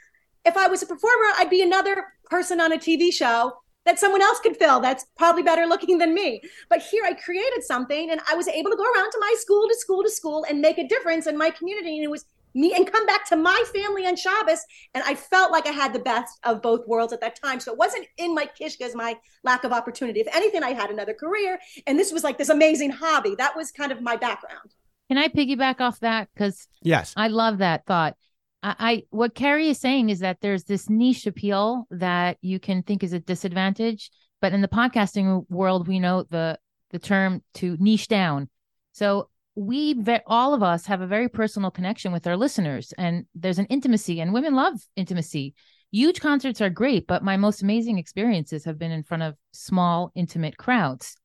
[0.44, 3.52] if I was a performer, I'd be another person on a TV show
[3.84, 6.40] that someone else could fill that's probably better looking than me.
[6.68, 9.66] But here I created something and I was able to go around to my school
[9.68, 11.96] to school to school and make a difference in my community.
[11.96, 12.24] And it was
[12.58, 14.60] me and come back to my family on Shabbos.
[14.94, 17.60] And I felt like I had the best of both worlds at that time.
[17.60, 20.20] So it wasn't in my kishkas, my lack of opportunity.
[20.20, 21.58] If anything, I had another career.
[21.86, 23.34] And this was like this amazing hobby.
[23.36, 24.74] That was kind of my background.
[25.08, 26.28] Can I piggyback off that?
[26.34, 28.16] Because yes, I love that thought.
[28.62, 32.82] I, I what Kerry is saying is that there's this niche appeal that you can
[32.82, 34.10] think is a disadvantage,
[34.42, 36.58] but in the podcasting world, we know the
[36.90, 38.48] the term to niche down.
[38.92, 43.26] So we ve- all of us have a very personal connection with our listeners, and
[43.34, 45.54] there's an intimacy, and women love intimacy.
[45.90, 50.12] Huge concerts are great, but my most amazing experiences have been in front of small,
[50.14, 51.16] intimate crowds.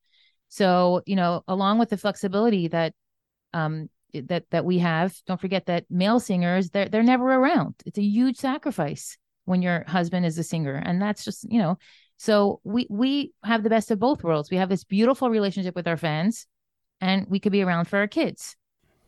[0.48, 2.92] So, you know, along with the flexibility that
[3.52, 5.14] um, that that we have.
[5.26, 7.74] Don't forget that male singers they're they're never around.
[7.86, 11.78] It's a huge sacrifice when your husband is a singer, and that's just you know.
[12.16, 14.50] So we we have the best of both worlds.
[14.50, 16.46] We have this beautiful relationship with our fans,
[17.04, 18.56] and we could be around for our kids.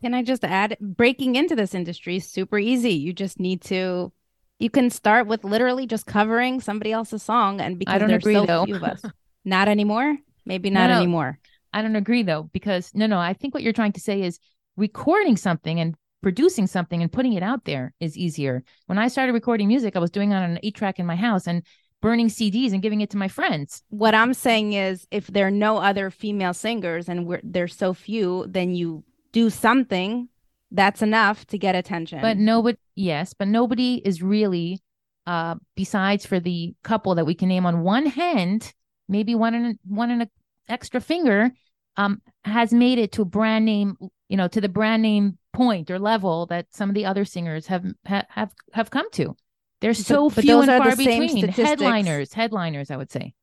[0.01, 2.91] Can I just add, breaking into this industry is super easy.
[2.93, 4.13] You just need to.
[4.59, 8.23] You can start with literally just covering somebody else's song, and because I don't there's
[8.23, 8.65] agree, so though.
[8.65, 9.03] few of us,
[9.45, 10.15] not anymore.
[10.45, 10.97] Maybe not No, no.
[11.01, 11.39] anymore.
[11.73, 14.39] I don't agree though, because no, no, I think what you're trying to say is
[14.77, 18.63] recording something and producing something and putting it out there is easier.
[18.87, 21.15] When I started recording music, I was doing it on an eight track in my
[21.15, 21.63] house and
[22.01, 23.83] burning CDs and giving it to my friends.
[23.89, 27.93] What I'm saying is, if there are no other female singers and we're, there's so
[27.93, 30.29] few, then you do something
[30.71, 32.21] that's enough to get attention.
[32.21, 34.81] But nobody, yes, but nobody is really,
[35.25, 38.73] uh, besides for the couple that we can name on one hand,
[39.07, 40.29] maybe one and one and a
[40.69, 41.51] extra finger,
[41.95, 43.97] um, has made it to a brand name,
[44.29, 47.67] you know, to the brand name point or level that some of the other singers
[47.67, 49.35] have ha- have have come to.
[49.81, 51.29] They're so but few those and are far between.
[51.29, 51.57] statistics.
[51.69, 53.33] Headliners, headliners, I would say.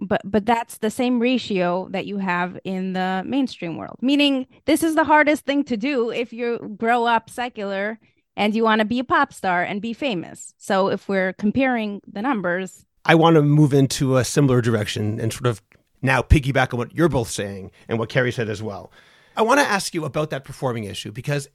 [0.00, 4.82] but but that's the same ratio that you have in the mainstream world meaning this
[4.82, 7.98] is the hardest thing to do if you grow up secular
[8.36, 12.00] and you want to be a pop star and be famous so if we're comparing
[12.10, 15.60] the numbers I want to move into a similar direction and sort of
[16.02, 18.90] now piggyback on what you're both saying and what Kerry said as well.
[19.36, 21.48] I want to ask you about that performing issue because,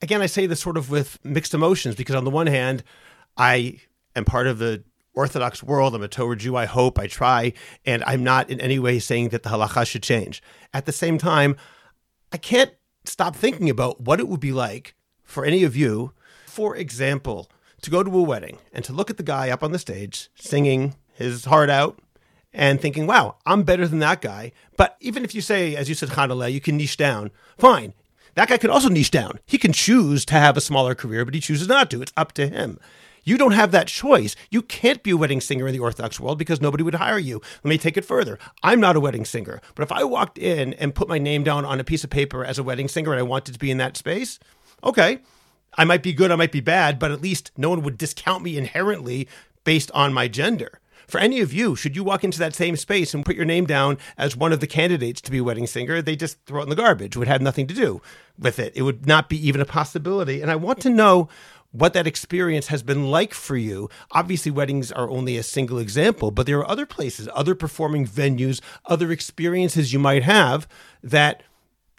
[0.00, 2.84] again, I say this sort of with mixed emotions because, on the one hand,
[3.36, 3.80] I
[4.14, 5.94] am part of the Orthodox world.
[5.94, 6.56] I'm a Torah Jew.
[6.56, 7.52] I hope, I try,
[7.84, 10.42] and I'm not in any way saying that the halacha should change.
[10.72, 11.56] At the same time,
[12.32, 12.72] I can't
[13.04, 16.12] stop thinking about what it would be like for any of you,
[16.46, 17.50] for example,
[17.82, 20.30] to go to a wedding and to look at the guy up on the stage
[20.34, 21.98] singing his heart out
[22.52, 24.52] and thinking, wow, I'm better than that guy.
[24.76, 27.94] But even if you say, as you said, Chanale, you can niche down, fine.
[28.34, 29.40] That guy could also niche down.
[29.46, 32.00] He can choose to have a smaller career, but he chooses not to.
[32.00, 32.78] It's up to him.
[33.24, 34.34] You don't have that choice.
[34.50, 37.40] You can't be a wedding singer in the Orthodox world because nobody would hire you.
[37.62, 38.38] Let me take it further.
[38.62, 41.64] I'm not a wedding singer, but if I walked in and put my name down
[41.64, 43.78] on a piece of paper as a wedding singer and I wanted to be in
[43.78, 44.38] that space,
[44.82, 45.20] okay,
[45.76, 48.42] I might be good, I might be bad, but at least no one would discount
[48.42, 49.28] me inherently
[49.64, 50.80] based on my gender.
[51.06, 53.66] For any of you, should you walk into that same space and put your name
[53.66, 56.64] down as one of the candidates to be a wedding singer, they just throw it
[56.64, 57.16] in the garbage.
[57.16, 58.00] It would have nothing to do
[58.38, 58.72] with it.
[58.74, 60.40] It would not be even a possibility.
[60.40, 61.28] And I want to know
[61.72, 63.88] what that experience has been like for you.
[64.12, 68.60] Obviously, weddings are only a single example, but there are other places, other performing venues,
[68.86, 70.68] other experiences you might have
[71.02, 71.42] that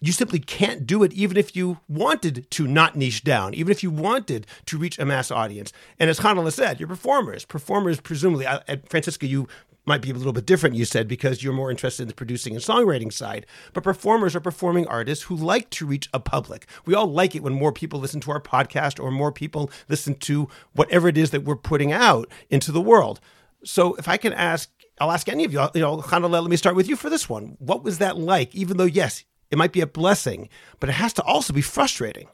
[0.00, 3.82] you simply can't do it even if you wanted to not niche down, even if
[3.82, 5.72] you wanted to reach a mass audience.
[5.98, 7.44] And as Chanale said, you're performers.
[7.44, 9.48] Performers, presumably, I- Franciska, you
[9.86, 12.54] might be a little bit different, you said, because you're more interested in the producing
[12.54, 13.46] and songwriting side.
[13.72, 16.66] But performers are performing artists who like to reach a public.
[16.86, 20.14] We all like it when more people listen to our podcast or more people listen
[20.16, 23.20] to whatever it is that we're putting out into the world.
[23.64, 24.70] So if I can ask,
[25.00, 27.28] I'll ask any of you, you know, Chanale, let me start with you for this
[27.28, 27.56] one.
[27.58, 28.54] What was that like?
[28.54, 30.48] Even though, yes, it might be a blessing,
[30.80, 32.26] but it has to also be frustrating.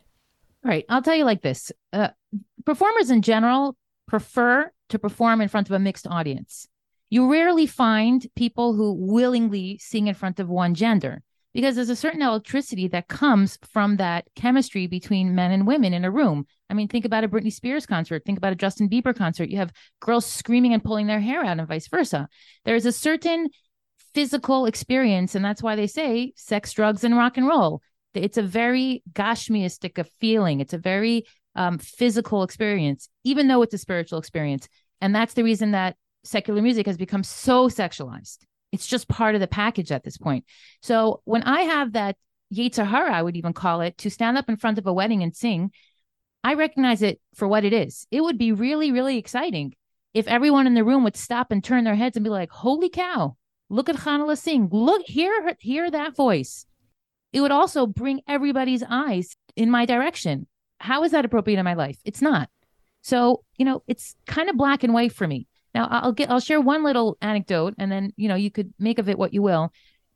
[0.64, 2.08] All right, I'll tell you like this: uh,
[2.66, 6.68] performers in general prefer to perform in front of a mixed audience.
[7.10, 11.96] You rarely find people who willingly sing in front of one gender because there's a
[11.96, 16.46] certain electricity that comes from that chemistry between men and women in a room.
[16.68, 19.50] I mean, think about a Britney Spears concert, think about a Justin Bieber concert.
[19.50, 22.28] You have girls screaming and pulling their hair out, and vice versa.
[22.64, 23.48] There's a certain
[24.14, 27.82] physical experience, and that's why they say sex, drugs, and rock and roll.
[28.14, 30.60] It's a very gashmiistic feeling.
[30.60, 34.68] It's a very um, physical experience, even though it's a spiritual experience.
[35.00, 38.38] And that's the reason that secular music has become so sexualized.
[38.72, 40.44] It's just part of the package at this point.
[40.82, 42.16] So when I have that
[42.52, 45.22] Yetzer Hara, I would even call it, to stand up in front of a wedding
[45.22, 45.70] and sing,
[46.42, 48.06] I recognize it for what it is.
[48.10, 49.74] It would be really, really exciting
[50.14, 52.88] if everyone in the room would stop and turn their heads and be like, "Holy
[52.88, 53.36] cow!
[53.68, 54.68] Look at Chanale sing!
[54.72, 56.66] Look, hear hear that voice."
[57.32, 60.48] It would also bring everybody's eyes in my direction.
[60.80, 61.98] How is that appropriate in my life?
[62.04, 62.48] It's not.
[63.02, 65.46] So you know, it's kind of black and white for me.
[65.74, 68.98] Now I'll get I'll share one little anecdote, and then you know you could make
[68.98, 69.72] of it what you will.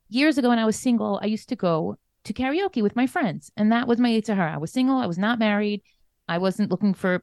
[0.08, 3.50] Years ago, when I was single, I used to go to karaoke with my friends,
[3.56, 4.54] and that was my Hara.
[4.54, 4.96] I was single.
[4.96, 5.82] I was not married.
[6.28, 7.22] I wasn't looking for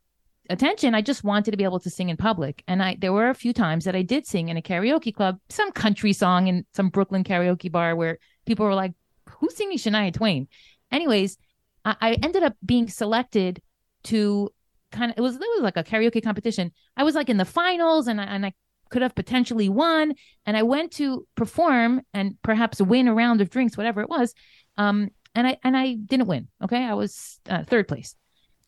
[0.50, 0.96] attention.
[0.96, 2.63] I just wanted to be able to sing in public.
[2.67, 5.39] And I there were a few times that I did sing in a karaoke club,
[5.50, 8.94] some country song in some Brooklyn karaoke bar where people were like,
[9.39, 10.48] Who's singing Shania Twain?
[10.91, 11.38] Anyways,
[11.86, 13.62] I, I ended up being selected
[14.04, 14.52] to
[14.92, 16.72] kind of it was it was like a karaoke competition.
[16.98, 18.54] I was like in the finals and I, and I
[18.90, 20.14] could have potentially won.
[20.46, 24.34] And I went to perform and perhaps win a round of drinks, whatever it was.
[24.78, 26.50] Um, and I and I didn't win.
[26.64, 28.16] Okay, I was uh, third place.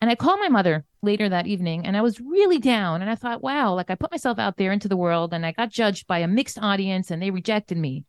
[0.00, 3.00] And I called my mother later that evening and I was really down.
[3.00, 5.52] And I thought, wow, like I put myself out there into the world and I
[5.52, 8.04] got judged by a mixed audience and they rejected me.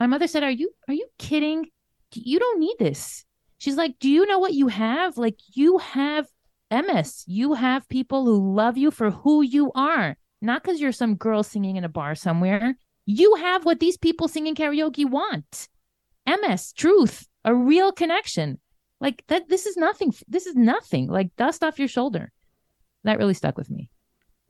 [0.00, 1.66] My mother said, Are you are you kidding?
[2.14, 3.24] You don't need this.
[3.58, 5.18] She's like, Do you know what you have?
[5.18, 6.26] Like you have
[6.74, 7.24] emes.
[7.26, 11.42] You have people who love you for who you are, not because you're some girl
[11.42, 12.76] singing in a bar somewhere.
[13.06, 15.68] You have what these people singing karaoke want.
[16.28, 18.58] emes, truth, a real connection.
[19.00, 20.12] Like that, this is nothing.
[20.26, 21.08] This is nothing.
[21.08, 22.32] Like dust off your shoulder.
[23.04, 23.90] That really stuck with me.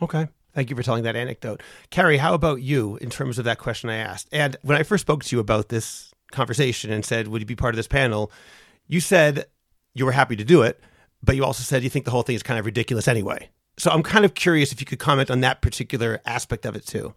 [0.01, 0.29] Okay.
[0.55, 1.63] Thank you for telling that anecdote.
[1.91, 4.29] Kerry, how about you in terms of that question I asked?
[4.31, 7.57] And when I first spoke to you about this conversation and said, Would you be
[7.57, 8.31] part of this panel?
[8.87, 9.47] You said
[9.95, 10.81] you were happy to do it,
[11.25, 13.49] but you also said you think the whole thing is kind of ridiculous anyway.
[13.77, 16.87] So I'm kind of curious if you could comment on that particular aspect of it
[16.87, 17.15] too.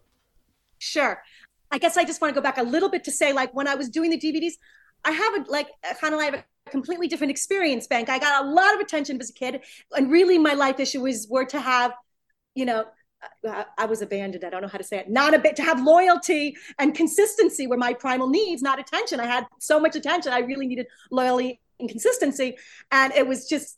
[0.78, 1.22] Sure.
[1.70, 3.68] I guess I just want to go back a little bit to say, like, when
[3.68, 4.54] I was doing the DVDs,
[5.04, 5.68] I have a like
[6.00, 8.08] kind of like a completely different experience, Bank.
[8.08, 9.60] I got a lot of attention as a kid,
[9.92, 11.92] and really, my life issue was were to have,
[12.54, 12.86] you know,
[13.76, 14.44] I was abandoned.
[14.44, 15.10] I don't know how to say it.
[15.10, 19.20] Not a bit to have loyalty and consistency were my primal needs, not attention.
[19.20, 20.32] I had so much attention.
[20.32, 22.56] I really needed loyalty and consistency.
[22.92, 23.76] And it was just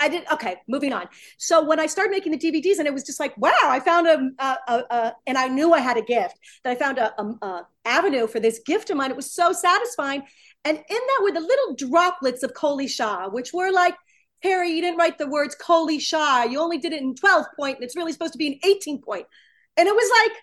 [0.00, 0.56] I did okay.
[0.68, 1.08] Moving on.
[1.38, 4.06] So when I started making the DVDs, and it was just like, wow, I found
[4.06, 6.38] a, a, a, a and I knew I had a gift.
[6.64, 9.10] That I found a, avenue for this gift of mine.
[9.10, 10.22] It was so satisfying,
[10.64, 13.96] and in that were the little droplets of Kol Isha, which were like,
[14.42, 16.46] Harry, you didn't write the words Kol Isha.
[16.50, 19.00] You only did it in twelve point, and it's really supposed to be an eighteen
[19.00, 19.26] point.
[19.76, 20.38] And it was like,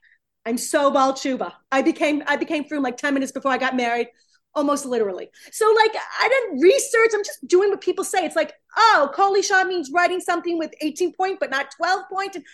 [0.45, 1.53] I'm so Baal Teshuva.
[1.71, 4.07] I became I became frum like ten minutes before I got married
[4.55, 5.29] almost literally.
[5.51, 7.12] So like I didn't research.
[7.13, 8.25] I'm just doing what people say.
[8.25, 12.35] It's like, oh, Kol Isha means writing something with 18 point, but not 12 point.
[12.35, 12.45] And,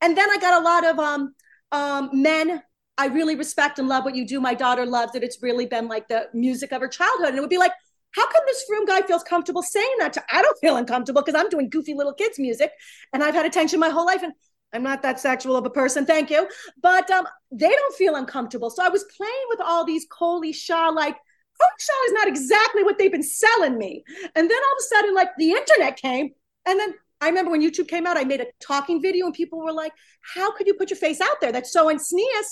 [0.00, 1.34] and then I got a lot of um,
[1.72, 2.62] um, men.
[2.96, 4.40] I really respect and love what you do.
[4.40, 5.22] My daughter loves it.
[5.22, 7.28] It's really been like the music of her childhood.
[7.28, 7.72] And it would be like,
[8.12, 11.38] how come this room guy feels comfortable saying that to I don't feel uncomfortable because
[11.38, 12.72] I'm doing goofy little kids music
[13.12, 14.32] and I've had attention my whole life and
[14.72, 16.48] I'm not that sexual of a person, thank you.
[16.82, 18.70] But um, they don't feel uncomfortable.
[18.70, 21.16] So I was playing with all these Kol Isha like
[21.60, 24.04] Photoshop is not exactly what they've been selling me.
[24.34, 26.32] And then all of a sudden, like the internet came,
[26.66, 29.58] and then I remember when YouTube came out, I made a talking video, and people
[29.58, 29.92] were like,
[30.34, 31.52] "How could you put your face out there?
[31.52, 32.48] That's so untznius."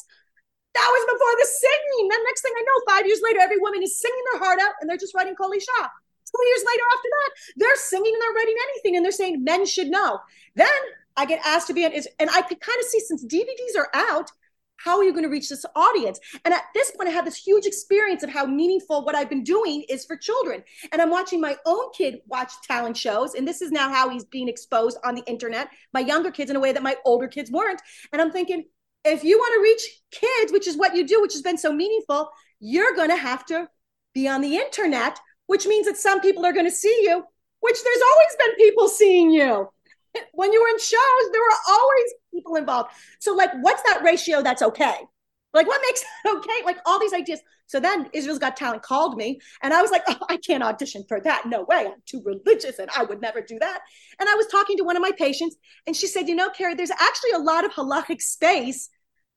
[0.75, 2.09] That was before the singing.
[2.09, 4.75] Then next thing I know, five years later, every woman is singing their heart out,
[4.81, 5.91] and they're just writing Kol Isha.
[6.27, 9.65] Two years later, after that, they're singing and they're writing anything, and they're saying men
[9.65, 10.21] should know.
[10.55, 10.67] Then
[11.17, 13.89] I get asked to be an, and I could kind of see since DVDs are
[13.95, 14.31] out,
[14.79, 16.19] how are you going to reach this audience?
[16.45, 19.45] And at this point, I have this huge experience of how meaningful what I've been
[19.45, 20.63] doing is for children.
[20.93, 23.35] And I'm watching my own kid watch talent shows.
[23.35, 26.57] And this is now how he's being exposed on the internet, my younger kids in
[26.57, 27.81] a way that my older kids weren't.
[28.13, 28.65] And I'm thinking,
[29.05, 31.73] if you want to reach kids, which is what you do, which has been so
[31.73, 33.69] meaningful, you're going to have to
[34.15, 37.23] be on the internet, which means that some people are going to see you,
[37.61, 39.69] which there's always been people seeing you
[40.33, 42.91] when you were in shows, there were always people involved.
[43.21, 44.97] So, like, what's that ratio that's okay?
[45.55, 46.65] Like, what makes it okay?
[46.65, 47.41] Like, all these ideas.
[47.69, 51.05] So then Israel's Got Talent called me, and I was like, oh, I can't audition
[51.09, 51.45] for that.
[51.47, 51.87] No way.
[51.87, 53.81] I'm too religious, and I would never do that.
[54.21, 56.75] And I was talking to one of my patients, and she said, You know, Kerry,
[56.75, 58.89] there's actually a lot of halachic space.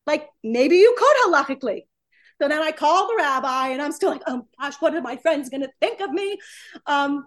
[0.06, 1.84] Like, maybe you could halachically.
[2.42, 5.18] So then I called the rabbi, and I'm still like, oh gosh, what are my
[5.18, 6.38] friends going to think of me?
[6.86, 7.26] Um,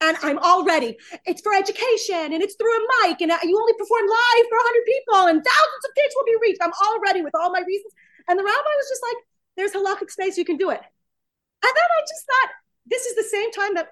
[0.00, 0.96] and I'm all ready.
[1.26, 4.84] It's for education and it's through a mic and you only perform live for 100
[4.84, 6.60] people and thousands of kids will be reached.
[6.62, 7.92] I'm all ready with all my reasons.
[8.28, 9.16] And the rabbi was just like,
[9.56, 10.80] there's halakhic space, you can do it.
[10.80, 12.50] And then I just thought,
[12.86, 13.90] this is the same time that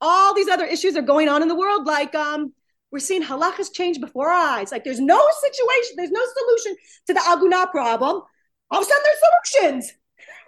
[0.00, 1.86] all these other issues are going on in the world.
[1.86, 2.52] Like, um,
[2.90, 4.72] we're seeing halachas change before our eyes.
[4.72, 8.22] Like, there's no situation, there's no solution to the aguna problem.
[8.70, 9.92] All of a sudden, there's solutions.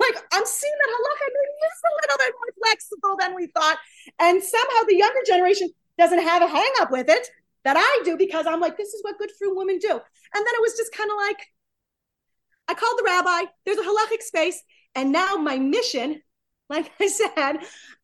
[0.01, 3.79] Like I'm seeing that halacha is a little bit more flexible than we thought.
[4.19, 5.69] And somehow the younger generation
[5.99, 7.29] doesn't have a hang up with it
[7.65, 9.91] that I do because I'm like, this is what good frum women do.
[9.91, 10.01] And
[10.47, 11.39] then it was just kind of like,
[12.69, 14.63] I called the rabbi, there's a halachic space.
[14.95, 16.23] And now my mission,
[16.69, 17.59] like I said,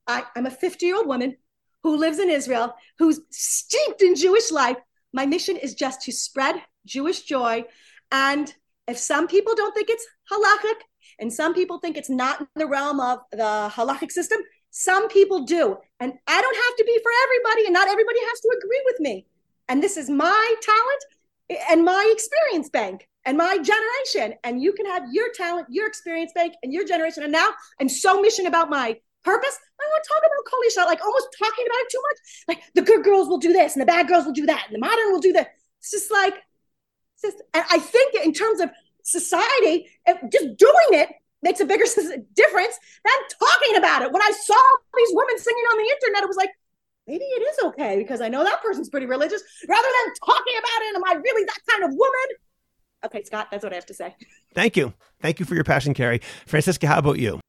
[0.06, 1.36] I, I'm a 50 year old woman
[1.82, 4.78] who lives in Israel, who's steeped in Jewish life.
[5.12, 7.64] My mission is just to spread Jewish joy.
[8.10, 8.52] And
[8.88, 10.80] if some people don't think it's halachic,
[11.18, 14.40] and some people think it's not in the realm of the halachic system.
[14.70, 15.76] Some people do.
[16.00, 19.00] And I don't have to be for everybody, and not everybody has to agree with
[19.00, 19.26] me.
[19.68, 24.38] And this is my talent and my experience bank and my generation.
[24.44, 27.22] And you can have your talent, your experience bank, and your generation.
[27.22, 27.50] And now
[27.80, 29.58] I'm so mission about my purpose.
[29.80, 32.18] I want to talk about Kol Isha, like almost talking about it too much.
[32.48, 34.74] Like the good girls will do this, and the bad girls will do that, and
[34.74, 35.52] the modern will do that.
[35.80, 38.70] It's just like, it's just, and I think in terms of
[39.02, 39.88] society,
[40.30, 41.08] just doing it
[41.42, 41.84] makes a bigger
[42.34, 44.12] difference than talking about it.
[44.12, 44.62] When I saw
[44.96, 46.50] these women singing on the internet, it was like,
[47.06, 50.82] maybe it is okay because I know that person's pretty religious rather than talking about
[50.82, 50.96] it.
[50.96, 52.26] Am I really that kind of woman?
[53.04, 54.14] Okay, Scott, that's what I have to say.
[54.54, 54.94] Thank you.
[55.20, 56.20] Thank you for your passion, Kerry.
[56.46, 57.40] Franciska, how about you?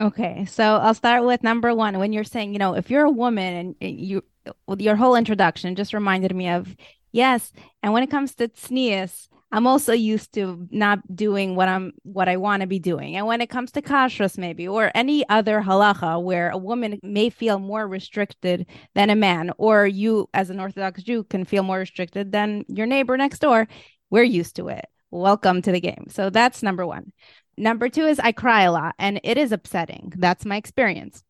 [0.00, 1.98] Okay, so I'll start with number one.
[1.98, 4.24] When you're saying, you know, if you're a woman and you,
[4.78, 6.76] your whole introduction just reminded me of,
[7.12, 7.52] yes.
[7.82, 12.28] And when it comes to tznius, I'm also used to not doing what I'm what
[12.28, 13.16] I want to be doing.
[13.16, 17.30] And when it comes to kashrus, maybe or any other halacha where a woman may
[17.30, 21.78] feel more restricted than a man, or you as an Orthodox Jew can feel more
[21.78, 23.66] restricted than your neighbor next door,
[24.10, 24.84] we're used to it.
[25.10, 26.08] Welcome to the game.
[26.10, 27.14] So that's number one.
[27.56, 30.12] Number two is I cry a lot and it is upsetting.
[30.18, 31.24] That's my experience.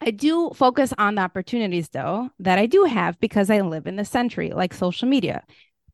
[0.00, 3.96] I do focus on the opportunities though that I do have because I live in
[3.96, 5.42] the century, like social media.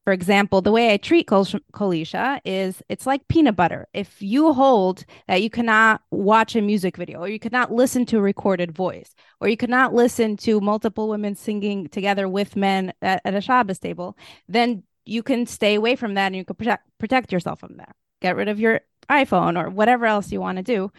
[0.05, 3.86] For example, the way I treat Kol Isha is it's like peanut butter.
[3.94, 8.18] If you hold that you cannot watch a music video or you cannot listen to
[8.18, 13.22] a recorded voice or you cannot listen to multiple women singing together with men at,
[13.24, 14.16] at a Shabbos table,
[14.48, 17.94] then you can stay away from that and you can protect, protect yourself from that.
[18.20, 20.90] Get rid of your iPhone or whatever else you want to do.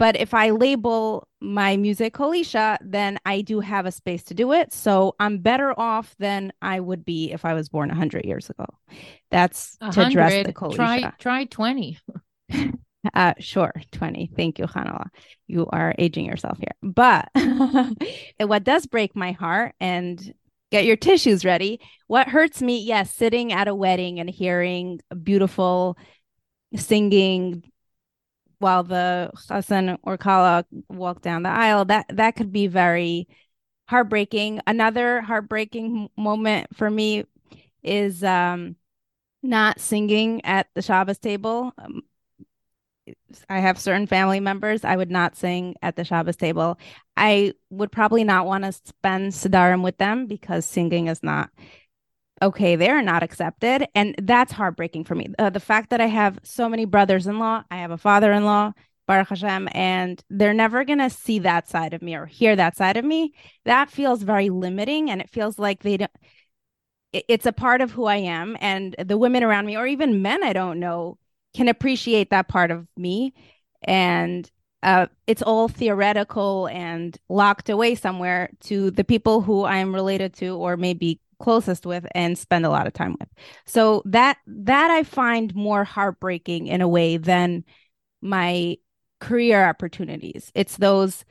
[0.00, 4.34] But if I label my music Kol Isha, then I do have a space to
[4.34, 4.72] do it.
[4.72, 8.64] So I'm better off than I would be if I was born 100 years ago.
[9.30, 10.76] That's to address the Kol Isha.
[10.76, 11.98] Try, try 20.
[13.14, 14.30] Uh, sure, 20.
[14.36, 15.06] Thank you, Chanale.
[15.46, 16.74] You are aging yourself here.
[16.82, 17.30] But
[18.38, 20.34] what does break my heart, and
[20.70, 25.96] get your tissues ready, what hurts me, yes, sitting at a wedding and hearing beautiful
[26.76, 27.64] singing
[28.60, 33.26] while the chassan or kala walk down the aisle that that could be very
[33.88, 37.24] heartbreaking another heartbreaking moment for me
[37.82, 38.76] is um
[39.42, 41.72] not singing at the Shabbos table.
[41.78, 42.02] Um,
[43.48, 46.78] I have certain family members I would not sing at the Shabbos table.
[47.16, 51.50] I would probably not want to spend Sedarim with them because singing is not
[52.42, 53.86] okay they're not accepted.
[53.94, 55.28] And that's heartbreaking for me.
[55.38, 58.72] Uh, the fact that i have so many brothers-in-law i have a father-in-law
[59.06, 62.76] baruch hashem and they're never going to see that side of me or hear that
[62.76, 63.34] side of me
[63.64, 65.10] that feels very limiting.
[65.10, 66.10] And it feels like they don't
[67.12, 68.56] it's a part of who i am.
[68.60, 71.18] And the women around me or even men i don't know
[71.54, 73.34] can appreciate that part of me.
[73.82, 74.50] And
[74.82, 80.32] uh, it's all theoretical and locked away somewhere to the people who I am related
[80.34, 83.28] to or maybe closest with and spend a lot of time with.
[83.66, 87.64] So that that I find more heartbreaking in a way than
[88.22, 88.76] my
[89.20, 90.52] career opportunities.
[90.54, 91.24] It's those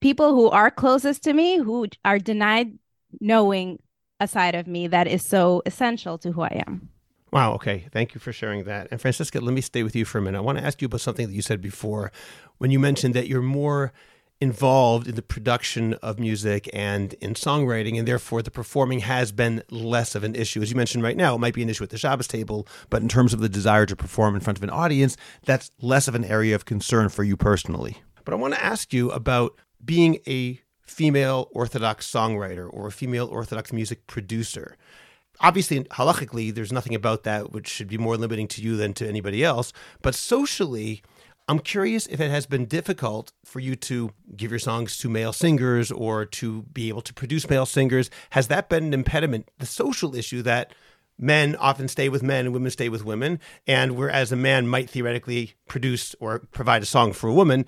[0.00, 2.78] people who are closest to me who are denied
[3.20, 3.78] knowing
[4.20, 6.88] a side of me that is so essential to who I am.
[7.32, 7.52] Wow.
[7.54, 7.86] Okay.
[7.92, 8.88] Thank you for sharing that.
[8.90, 10.38] And Franciska, let me stay with you for a minute.
[10.38, 12.10] I want to ask you about something that you said before
[12.58, 13.92] when you mentioned that you're more
[14.40, 19.62] involved in the production of music and in songwriting, and therefore the performing has been
[19.70, 20.62] less of an issue.
[20.62, 23.02] As you mentioned right now, it might be an issue at the Shabbos table, but
[23.02, 26.14] in terms of the desire to perform in front of an audience, that's less of
[26.14, 27.98] an area of concern for you personally.
[28.24, 33.26] But I want to ask you about being a female Orthodox songwriter or a female
[33.26, 34.76] Orthodox music producer.
[35.40, 39.08] Obviously, halachically, there's nothing about that which should be more limiting to you than to
[39.08, 39.72] anybody else.
[40.02, 41.02] But socially,
[41.48, 45.32] I'm curious if it has been difficult for you to give your songs to male
[45.32, 48.10] singers or to be able to produce male singers.
[48.30, 49.50] Has that been an impediment?
[49.58, 50.74] The social issue that
[51.18, 54.90] men often stay with men and women stay with women, and whereas a man might
[54.90, 57.64] theoretically produce or provide a song for a woman,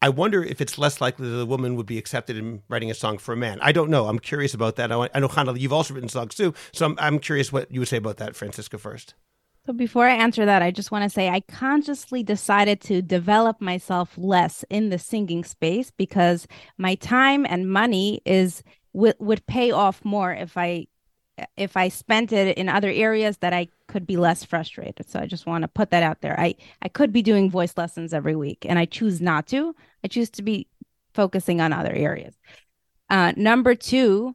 [0.00, 2.94] I wonder if it's less likely that a woman would be accepted in writing a
[2.94, 3.58] song for a man.
[3.60, 4.06] I don't know.
[4.06, 4.90] I'm curious about that.
[4.90, 6.54] I know, Hannah, you've also written songs too.
[6.72, 9.14] So I'm, I'm curious what you would say about that, Franciska, first.
[9.64, 13.60] So before I answer that, I just want to say I consciously decided to develop
[13.60, 16.48] myself less in the singing space because
[16.78, 20.88] my time and money is would would pay off more if I
[21.56, 25.08] if I spent it in other areas that I could be less frustrated.
[25.08, 26.38] So I just want to put that out there.
[26.38, 29.76] I I could be doing voice lessons every week and I choose not to.
[30.02, 30.66] I choose to be
[31.14, 32.34] focusing on other areas.
[33.08, 34.34] Uh, number 2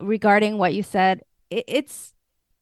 [0.00, 2.13] regarding what you said, it, it's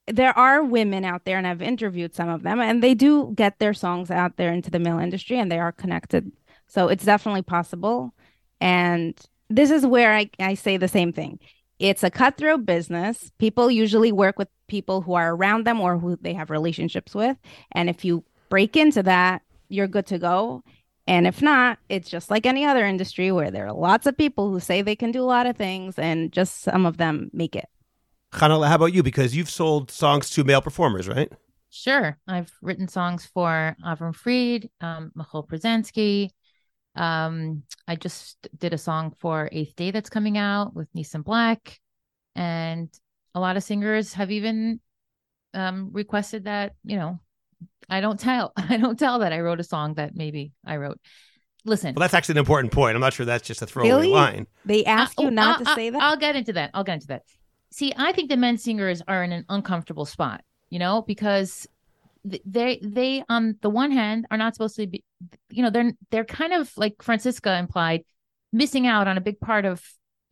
[0.07, 3.59] there are women out there, and I've interviewed some of them, and they do get
[3.59, 6.33] their songs out there into the male industry and they are connected.
[6.67, 8.15] So it's definitely possible.
[8.61, 9.19] And
[9.51, 11.39] this is where I, I say the same thing.
[11.79, 13.31] it's a cutthroat business.
[13.39, 17.37] People usually work with people who are around them or who they have relationships with.
[17.73, 20.63] And if you break into that, you're good to go.
[21.07, 24.51] And if not, it's just like any other industry where there are lots of people
[24.51, 27.57] who say they can do a lot of things and just some of them make
[27.57, 27.69] it.
[28.33, 29.03] Chana, how about you?
[29.03, 31.31] Because you've sold songs to male performers, right?
[31.71, 32.19] Sure.
[32.27, 36.31] I've written songs for Avram Fried, um, Michoel Pruzansky,
[36.95, 41.81] um, I just did a song for Eighth Day that's coming out with Nissim Black,
[42.35, 42.89] and
[43.35, 44.81] a lot of singers have even
[45.55, 47.19] um, requested that you know
[47.89, 50.99] I don't tell I don't tell that I wrote a song that maybe I wrote.
[51.65, 52.97] Listen, well, that's actually an important point.
[52.97, 54.09] I'm not sure that's just a throwaway really?
[54.09, 54.47] line.
[54.65, 56.03] They ask you not I'll, to say that.
[56.03, 56.71] I'll get into that.
[56.75, 57.23] I'll get into that.
[57.73, 61.67] See, I think the men singers are in an uncomfortable spot, you know, because
[62.25, 65.03] they they on the one hand are not supposed to be
[65.51, 68.05] you know they're they're kind of like franciska implied
[68.53, 69.83] missing out on a big part of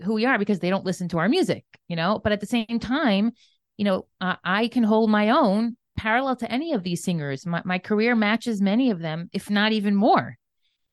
[0.05, 2.21] who we are because they don't listen to our music you know?
[2.23, 3.33] But at the same time
[3.77, 7.45] you know i can hold my own parallel to any of these singers.
[7.45, 10.37] My, my career matches many of them if not even more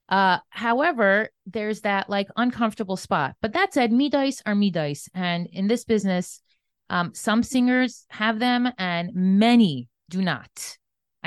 [0.09, 5.67] uh however there's that like uncomfortable spot but that said middos are middos and in
[5.67, 6.41] this business
[6.89, 10.77] um some singers have them and many do not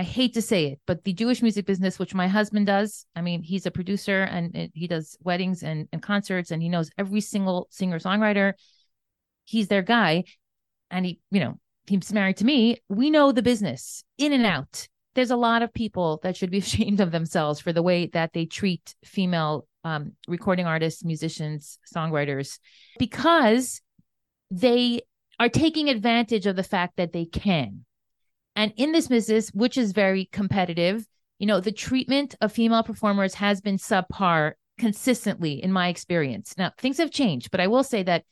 [0.00, 3.20] I hate to say it, but the Jewish music business, which my husband does, I
[3.20, 7.20] mean, he's a producer and he does weddings and, and concerts and he knows every
[7.20, 8.54] single singer songwriter.
[9.44, 10.24] He's their guy.
[10.90, 12.78] And he, you know, he's married to me.
[12.88, 14.88] We know the business in and out.
[15.14, 18.32] There's a lot of people that should be ashamed of themselves for the way that
[18.32, 22.58] they treat female um, recording artists, musicians, songwriters,
[22.98, 23.80] because
[24.50, 25.00] they
[25.38, 27.84] are taking advantage of the fact that they can
[28.56, 31.06] and in this business, which is very competitive,
[31.38, 36.54] you know, the treatment of female performers has been subpar consistently in my experience.
[36.58, 38.24] Now, things have changed, but I will say that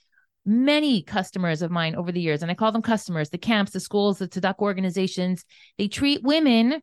[0.49, 3.81] many customers of mine over the years, and I call them customers, the camps, the
[3.81, 5.45] schools, the tzedakah organizations,
[5.77, 6.81] they treat women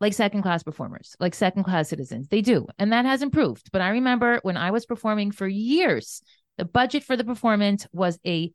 [0.00, 2.28] like second class performers, like second class citizens.
[2.28, 2.66] They do.
[2.78, 3.70] And that has improved.
[3.72, 6.22] But I remember when I was performing for years,
[6.56, 8.52] the budget for the performance was a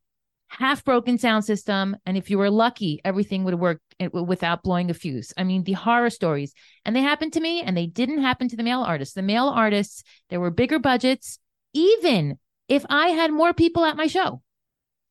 [0.49, 1.95] half broken sound system.
[2.05, 5.33] And if you were lucky, everything would work eh, without blowing a fuse.
[5.37, 6.53] I mean, the horror stories,
[6.85, 9.15] and they happened to me, and they didn't happen to the male artists.
[9.15, 11.39] The male artists, there were bigger budgets.
[11.73, 12.37] Even
[12.67, 14.41] if I had more people at my show,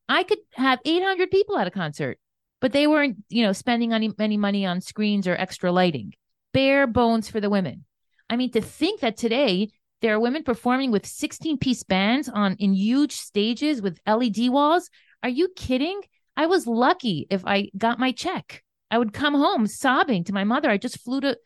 [0.08, 2.18] I could have 800 people at a concert,
[2.60, 6.12] but they weren't, you know, spending any, any money on screens or extra lighting.
[6.52, 7.84] Bare bones for the women.
[8.28, 12.56] I mean, to think that today there are women performing with 16 piece bands on
[12.56, 14.90] in huge stages with LED walls
[15.22, 16.00] are you kidding?
[16.36, 18.62] I was lucky if I got my check.
[18.90, 20.68] I would come home sobbing to my mother.
[20.68, 21.38] I just flew to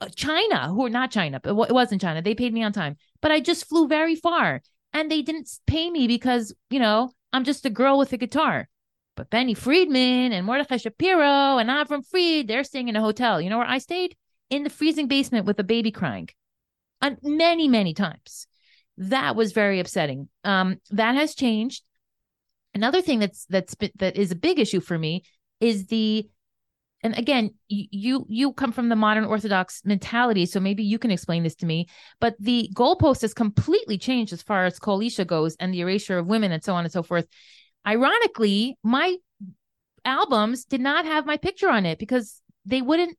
[0.00, 2.22] uh, China, who are not China, but it wasn't China.
[2.22, 5.90] They paid me on time, but I just flew very far and they didn't pay
[5.90, 8.68] me because, you know, I'm just a girl with a guitar.
[9.16, 13.40] But Benny Friedman and Mordechai Shapiro and Avram Fried, they're staying in a hotel.
[13.40, 14.16] You know where I stayed?
[14.48, 16.28] In the freezing basement with a baby crying.
[17.02, 18.46] And many, many times.
[18.96, 20.28] That was very upsetting.
[20.44, 21.82] Um, that has changed.
[22.74, 25.24] Another thing that's that's that is a big issue for me
[25.60, 26.28] is the
[27.02, 31.42] and again you you come from the modern orthodox mentality so maybe you can explain
[31.42, 31.86] this to me
[32.20, 36.18] but the goalpost has completely changed as far as kol isha goes and the erasure
[36.18, 37.26] of women and so on and so forth.
[37.86, 39.16] Ironically my
[40.04, 43.16] albums did not have my picture on it because they wouldn't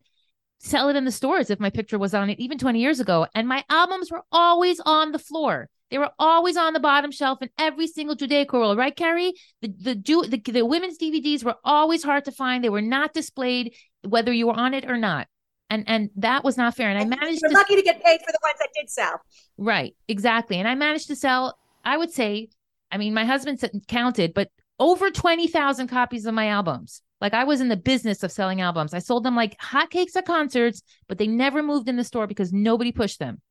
[0.59, 3.25] sell it in the stores if my picture was on it even 20 years ago
[3.33, 7.41] and my albums were always on the floor they were always on the bottom shelf
[7.41, 9.33] in every single Judaica roll, right, Kerry?
[9.61, 12.63] The the, Jew, the the women's DVDs were always hard to find.
[12.63, 13.75] They were not displayed
[14.07, 15.27] whether you were on it or not,
[15.69, 16.89] and and that was not fair.
[16.89, 17.41] And I managed.
[17.41, 19.19] You're to, lucky to get paid for the ones that did sell.
[19.57, 20.57] Right, exactly.
[20.57, 21.57] And I managed to sell.
[21.83, 22.49] I would say,
[22.91, 24.49] I mean, my husband counted, but
[24.79, 27.01] over twenty thousand copies of my albums.
[27.21, 28.93] Like I was in the business of selling albums.
[28.93, 32.53] I sold them like hotcakes at concerts, but they never moved in the store because
[32.53, 33.41] nobody pushed them.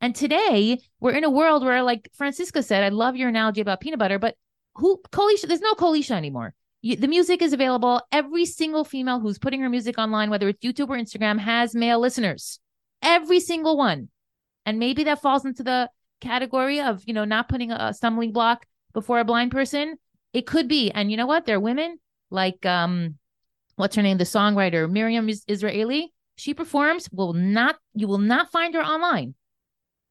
[0.00, 3.80] And today we're in a world where, like Franciska said, I love your analogy about
[3.80, 4.36] peanut butter, but
[4.76, 6.54] who Kol Isha, there's no Kol Isha anymore.
[6.82, 8.00] You, the music is available.
[8.10, 12.00] Every single female who's putting her music online, whether it's YouTube or Instagram, has male
[12.00, 12.60] listeners.
[13.02, 14.08] Every single one.
[14.64, 15.90] And maybe that falls into the
[16.20, 19.96] category of, you know, not putting a stumbling block before a blind person.
[20.32, 20.90] It could be.
[20.90, 21.44] And you know what?
[21.44, 21.98] They're women
[22.30, 23.16] like um
[23.76, 24.18] what's her name?
[24.18, 26.12] The songwriter, Miriam Israeli.
[26.36, 29.34] She performs, will not you will not find her online.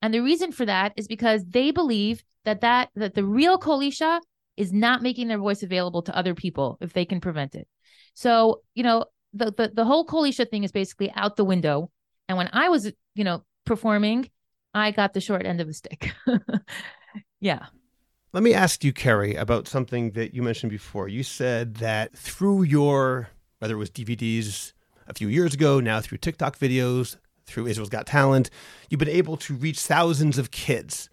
[0.01, 3.81] And the reason for that is because they believe that that that the real Kol
[3.81, 4.21] Isha
[4.57, 7.67] is not making their voice available to other people if they can prevent it.
[8.13, 11.89] So, you know, the the, the whole Kol Isha thing is basically out the window.
[12.27, 14.29] And when I was, you know, performing,
[14.73, 16.11] I got the short end of the stick.
[17.39, 17.67] yeah.
[18.31, 21.07] Let me ask you, Kerry, about something that you mentioned before.
[21.07, 24.73] You said that through your, whether it was DVDs
[25.07, 27.15] a few years ago, now through TikTok videos,
[27.47, 28.51] through Israel's Got Talent,
[28.87, 31.09] you've been able to reach thousands of kids.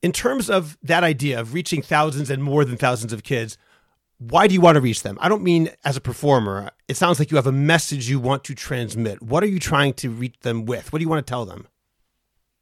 [0.00, 3.58] In terms of that idea of reaching thousands and more than thousands of kids,
[4.16, 5.18] why do you want to reach them?
[5.20, 6.70] I don't mean as a performer.
[6.88, 9.20] It sounds like you have a message you want to transmit.
[9.20, 10.94] What are you trying to reach them with?
[10.94, 11.68] What do you want to tell them?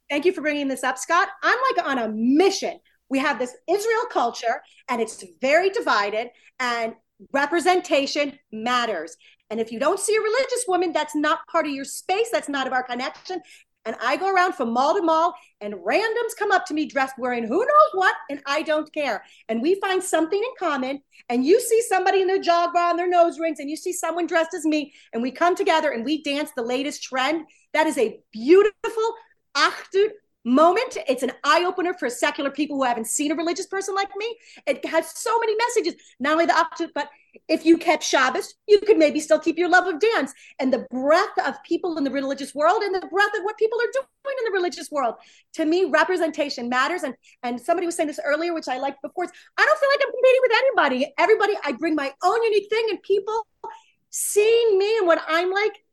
[0.09, 1.29] Thank you for bringing this up, Scott.
[1.41, 2.81] I'm like on a mission.
[3.11, 6.95] We have this Israel culture and it's very divided, and
[7.33, 9.17] representation matters.
[9.49, 12.49] And if you don't see a religious woman, that's not part of your space, that's
[12.49, 13.41] not of our connection.
[13.83, 17.15] And I go around from mall to mall, and randoms come up to me dressed
[17.17, 19.23] wearing who knows what, and I don't care.
[19.49, 21.01] And we find something in common.
[21.29, 23.91] And you see somebody in their jog bra and their nose rings, and you see
[23.91, 27.45] someone dressed as me, and we come together and we dance the latest trend.
[27.73, 29.15] That is a beautiful
[29.55, 30.11] achdut
[30.43, 30.97] moment.
[31.07, 34.37] It's an eye opener for secular people who haven't seen a religious person like me.
[34.65, 37.09] It has so many messages, not only the achdut, but
[37.47, 40.85] if you kept Shabbos, you could maybe still keep your love of dance and the
[40.91, 44.35] breadth of people in the religious world and the breadth of what people are doing
[44.39, 45.15] in the religious world.
[45.53, 47.03] To me, representation matters.
[47.03, 49.25] And and somebody was saying this earlier, which I liked before.
[49.25, 51.13] I don't feel like I'm competing with anybody.
[51.17, 53.47] Everybody, I bring my own unique thing, and people
[54.09, 55.83] seeing me and what I'm like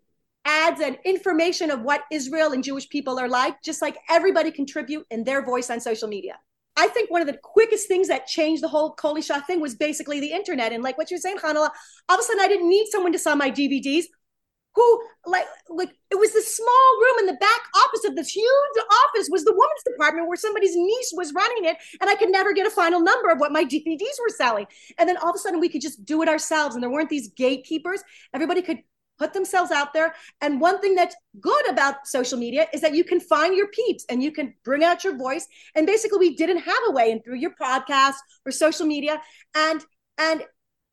[0.49, 5.05] adds an information of what Israel and Jewish people are like, just like everybody contribute
[5.11, 6.39] in their voice on social media.
[6.75, 9.75] I think one of the quickest things that changed the whole Kol Isha thing was
[9.75, 10.73] basically the internet.
[10.73, 11.69] And like what you're saying, Chanale,
[12.09, 14.05] all of a sudden I didn't need someone to sell my DVDs.
[14.75, 18.85] Who like like it was this small room in the back office of this huge
[19.09, 22.53] office was the women's department where somebody's niece was running it, and I could never
[22.53, 24.67] get a final number of what my DVDs were selling.
[24.97, 27.09] And then all of a sudden we could just do it ourselves, and there weren't
[27.09, 28.05] these gatekeepers.
[28.33, 28.79] Everybody could
[29.19, 30.15] put themselves out there.
[30.41, 34.05] And one thing that's good about social media is that you can find your peeps
[34.09, 35.47] and you can bring out your voice.
[35.75, 38.17] And basically, we didn't have a way, and through your podcast
[38.47, 39.21] or social media,
[39.55, 39.85] and
[40.19, 40.43] and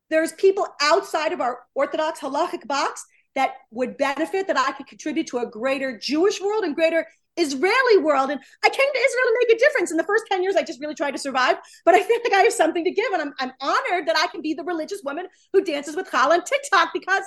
[0.08, 3.04] there's people outside of our Orthodox halachic box
[3.34, 7.06] that would benefit that I could contribute to a greater Jewish world and greater
[7.36, 8.30] Israeli world.
[8.30, 9.90] And I came to Israel to make a difference.
[9.90, 11.56] In the first 10 years, I just really tried to survive.
[11.84, 13.12] But I feel like I have something to give.
[13.12, 16.30] And I'm, I'm honored that I can be the religious woman who dances with Challah
[16.30, 17.22] on TikTok because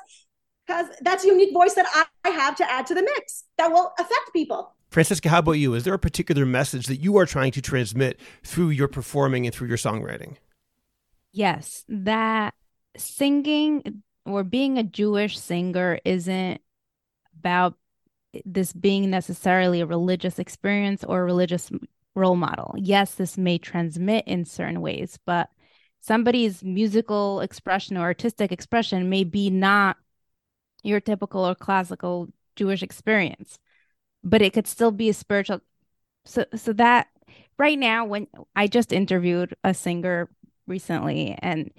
[0.70, 1.88] because that's a unique voice that
[2.24, 4.76] I have to add to the mix that will affect people.
[4.91, 5.74] Franciska, how about you?
[5.74, 9.53] Is there a particular message that you are trying to transmit through your performing and
[9.53, 10.38] through your songwriting?
[11.32, 12.53] Yes, that
[12.97, 16.61] singing or being a Jewish singer isn't
[17.39, 17.74] about
[18.45, 21.72] this being necessarily a religious experience or a religious
[22.15, 22.76] role model.
[22.78, 25.49] Yes, this may transmit in certain ways, but
[25.99, 29.97] somebody's musical expression or artistic expression may be not
[30.84, 33.59] your typical or classical Jewish experience,
[34.23, 35.61] but it could still be a spiritual.
[36.25, 37.07] So, so that
[37.57, 40.30] right now, when I just interviewed a singer
[40.67, 41.71] recently, and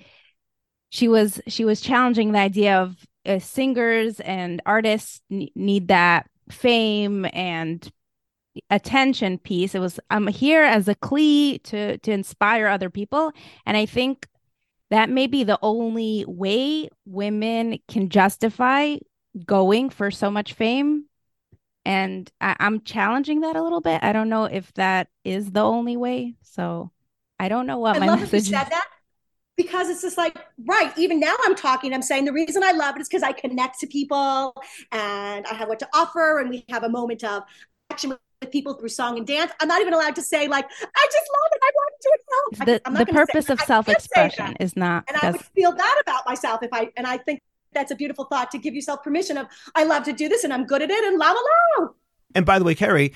[0.90, 2.96] she was she was challenging the idea of
[3.26, 7.90] uh, singers and artists n- need that fame and
[8.68, 9.74] attention piece.
[9.74, 13.32] It was I'm here as a kli to to inspire other people,
[13.66, 14.26] and I think
[14.90, 18.96] that may be the only way women can justify
[19.46, 21.04] going for so much fame.
[21.84, 24.02] And I- am challenging that a little bit.
[24.02, 26.34] I don't know if that is the only way.
[26.42, 26.90] So
[27.38, 28.86] I don't know what I my love message that you said that
[29.56, 32.96] because it's just like right even now i'm talking i'm saying the reason i love
[32.96, 34.54] it is because i connect to people
[34.92, 37.42] and i have what to offer and we have a moment of
[37.90, 39.52] action with people through song and dance.
[39.60, 41.60] I'm not even allowed to say like I just love it.
[41.62, 42.98] I want to do it now.
[42.98, 45.04] The, the purpose of self-expression is not.
[45.08, 47.40] And I would feel bad about myself if I and I think
[47.72, 50.52] that's a beautiful thought to give yourself permission of I love to do this and
[50.52, 51.40] I'm good at it and la la
[51.78, 51.88] la.
[52.34, 53.12] And by the way, Kerry,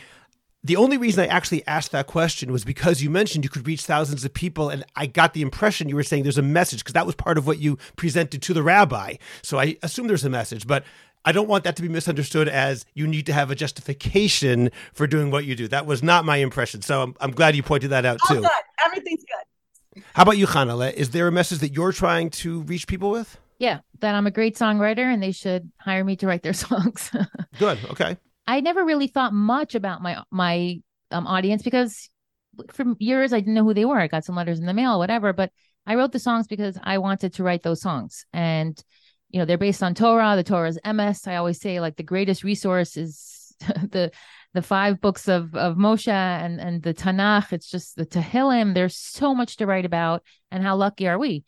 [0.62, 3.84] the only reason I actually asked that question was because you mentioned you could reach
[3.84, 6.94] thousands of people, and I got the impression you were saying there's a message because
[6.94, 9.16] that was part of what you presented to the rabbi.
[9.42, 10.84] So I assume there's a message, but
[11.24, 15.06] I don't want that to be misunderstood as you need to have a justification for
[15.06, 15.68] doing what you do.
[15.68, 16.82] That was not my impression.
[16.82, 18.42] So I'm, I'm glad you pointed that out All too.
[18.42, 18.50] Good.
[18.84, 20.02] Everything's good.
[20.12, 20.92] How about you, Chanale?
[20.92, 23.38] Is there a message that you're trying to reach people with?
[23.58, 27.10] Yeah, that I'm a great songwriter and they should hire me to write their songs.
[27.58, 27.78] Good.
[27.90, 28.18] Okay.
[28.46, 32.10] I never really thought much about my my um, audience because
[32.72, 33.98] for years I didn't know who they were.
[33.98, 35.50] I got some letters in the mail, whatever, but
[35.86, 38.26] I wrote the songs because I wanted to write those songs.
[38.32, 38.82] And
[39.34, 40.36] you know they're based on torah.
[40.36, 41.26] The torah is emes.
[41.26, 44.12] I always say like the greatest resource is the
[44.52, 47.52] the five books of of moshe and and the tanakh.
[47.52, 48.74] It's just the tehillim.
[48.74, 50.22] There's so much to write about.
[50.52, 51.42] And how lucky are we?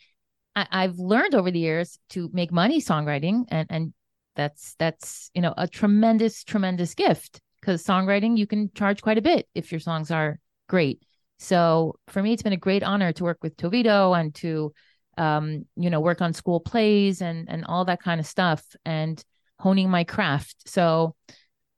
[0.57, 3.45] I, i've learned over the years to make money songwriting.
[3.51, 3.95] And and
[4.35, 7.41] that's that's you know a tremendous tremendous gift.
[7.61, 11.03] Because songwriting you can charge quite a bit if your songs are great.
[11.39, 14.73] So for me, it's been a great honor to work with Toveedo and to,
[15.17, 19.23] um, you know, work on school plays and and all that kind of stuff and
[19.59, 20.69] honing my craft.
[20.69, 21.15] So,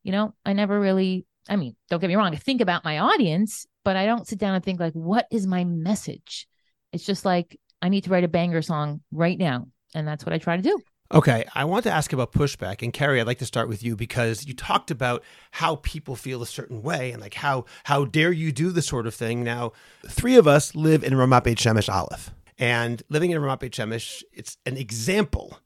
[0.03, 1.25] you know, I never really.
[1.51, 2.35] I mean, don't get me wrong.
[2.35, 5.47] I think about my audience, but I don't sit down and think like, what is
[5.47, 6.47] my message?
[6.93, 10.33] It's just like I need to write a banger song right now, and that's what
[10.33, 10.79] I try to do.
[11.11, 12.83] Okay, I want to ask about pushback.
[12.83, 16.43] And Kerry, I'd like to start with you because you talked about how people feel
[16.43, 19.43] a certain way and like how how dare you do this sort of thing.
[19.43, 19.73] Now,
[20.07, 22.31] three of us live in Ramat Beit Shemesh Aleph.
[22.59, 25.59] And living in Ramat Beit Shemesh, it's an example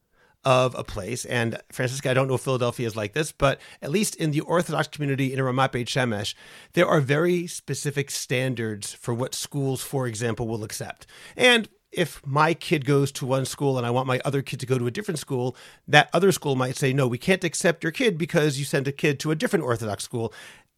[0.44, 1.24] of a place.
[1.24, 4.40] And Franciska, I don't know if Philadelphia is like this, but at least in the
[4.40, 6.34] Orthodox community in Ramat Beit Shemesh,
[6.72, 11.06] there are very specific standards for what schools, for example, will accept.
[11.36, 14.66] And if my kid goes to one school and I want my other kid to
[14.66, 15.54] go to a different school,
[15.86, 18.92] that other school might say, no, we can't accept your kid because you sent a
[18.92, 20.32] kid to a different Orthodox school.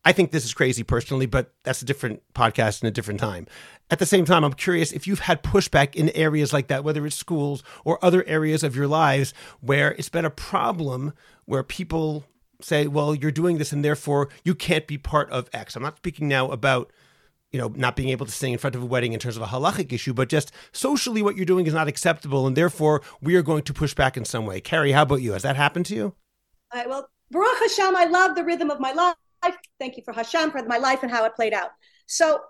[0.05, 3.47] I think this is crazy personally, but that's a different podcast and a different time.
[3.91, 7.07] At the same time, I'm curious if you've had pushback in areas like that, whether
[7.07, 11.15] it's schools or other areas of your lives where it's been a problem
[11.47, 12.25] where people
[12.61, 15.75] say, well, you're doing this and therefore you can't be part of X.
[15.75, 16.93] I'm not speaking now about
[17.55, 19.43] you know, not being able to sing in front of a wedding in terms of
[19.43, 23.37] a halachic issue, but just socially what you're doing is not acceptable, and therefore we
[23.37, 24.61] are going to push back in some way.
[24.61, 25.35] Kerry, how about you?
[25.35, 26.15] Has that happened to you?
[26.73, 29.15] All right, well, Baruch Hashem, I love the rhythm of my life.
[29.79, 31.71] Thank you for Hashem for my life and how it played out.
[32.07, 32.41] So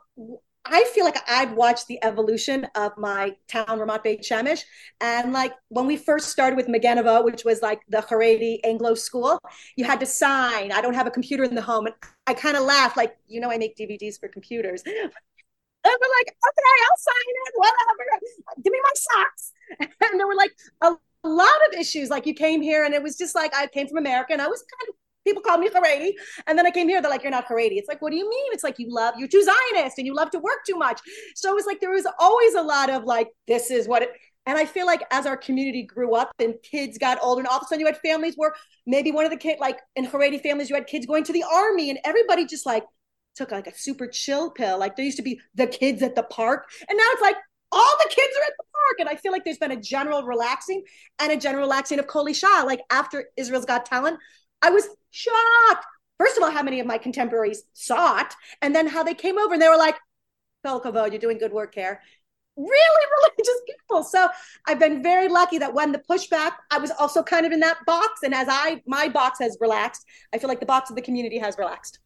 [0.67, 4.63] I feel like I've watched the evolution of my town, Ramat Beit Shemesh.
[5.01, 9.39] And like when we first started with Magenavo, which was like the Haredi Anglo school,
[9.77, 10.73] you had to sign.
[10.73, 11.87] I don't have a computer in the home.
[11.87, 11.95] And
[12.27, 14.83] I kind of laugh, like, you know, I make DVDs for computers.
[15.87, 18.05] And we're like, okay, I'll sign it, whatever.
[18.63, 19.53] Give me my socks.
[20.11, 20.97] And there were like a
[21.29, 22.09] lot of issues.
[22.09, 24.47] Like you came here and it was just like I came from America and I
[24.47, 26.13] was kind of people call me Haredi.
[26.47, 27.77] And then I came here, they're like, you're not Haredi.
[27.77, 28.53] It's like, what do you mean?
[28.53, 31.01] It's like you love, you're too Zionist and you love to work too much.
[31.35, 34.11] So it was like there was always a lot of like, this is what it
[34.47, 37.57] and I feel like as our community grew up and kids got older, and all
[37.57, 38.55] of a sudden you had families where
[38.87, 41.45] maybe one of the kids, like in Haredi families, you had kids going to the
[41.51, 42.85] army, and everybody just like
[43.35, 44.79] took like a super chill pill.
[44.79, 47.37] Like there used to be the kids at the park, and now it's like
[47.73, 49.01] all the kids are at the park.
[49.01, 50.85] And I feel like there's been a general relaxing
[51.19, 52.65] and a general relaxing of Kol Isha.
[52.67, 54.19] Like after Israel's Got Talent,
[54.61, 55.87] I was shocked.
[56.19, 59.39] First of all, how many of my contemporaries saw it, and then how they came
[59.39, 59.97] over and they were like,
[60.65, 62.01] Kol you're doing good work here.
[62.57, 64.03] Really religious people.
[64.03, 64.29] So
[64.67, 67.79] I've been very lucky that when the pushback, I was also kind of in that
[67.87, 68.21] box.
[68.23, 71.39] And as I, my box has relaxed, I feel like the box of the community
[71.39, 71.99] has relaxed.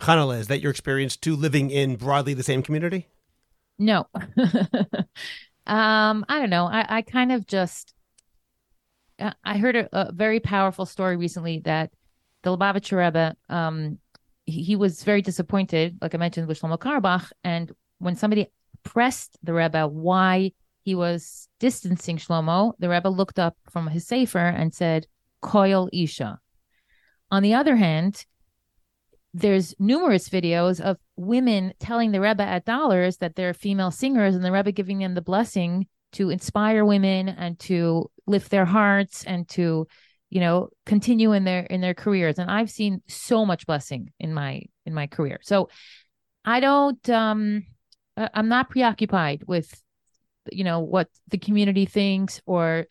[0.00, 3.08] Chanale, is that your experience too, living in broadly the same community?
[3.78, 4.06] No.
[5.66, 6.66] um, I don't know.
[6.66, 7.94] I, I kind of just
[9.44, 11.92] I heard a, a, very powerful story recently that
[12.44, 13.98] the Lubavitcher Rebbe, um,
[14.46, 18.46] he, he, was very disappointed, like I mentioned with Shlomo Carlebach, and when somebody
[18.84, 24.38] pressed the Rebbe why he was distancing Shlomo, the Rebbe looked up from his sefer
[24.38, 25.06] and said,
[25.40, 26.38] "Kol Isha."
[27.30, 28.26] On the other hand,
[29.32, 34.44] there's numerous videos of women telling the Rebbe at dollars that they're female singers, and
[34.44, 39.48] the Rebbe giving them the blessing to inspire women and to lift their hearts and
[39.48, 39.86] to
[40.34, 44.34] you know continue in their in their careers and i've seen so much blessing in
[44.34, 45.68] my in my career so
[46.44, 47.64] i don't um
[48.16, 49.82] i'm not preoccupied with
[50.50, 52.84] you know what the community thinks or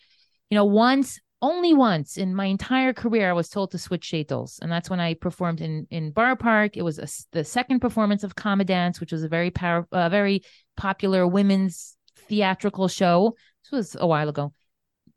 [0.49, 4.57] you know once only once in my entire career i was told to switch shaitels
[4.61, 8.23] and that's when i performed in in Borough Park it was a, the second performance
[8.23, 10.41] of comedy Dance which was a very power uh, very
[10.77, 13.35] popular women's theatrical show.
[13.63, 14.53] This was a while ago,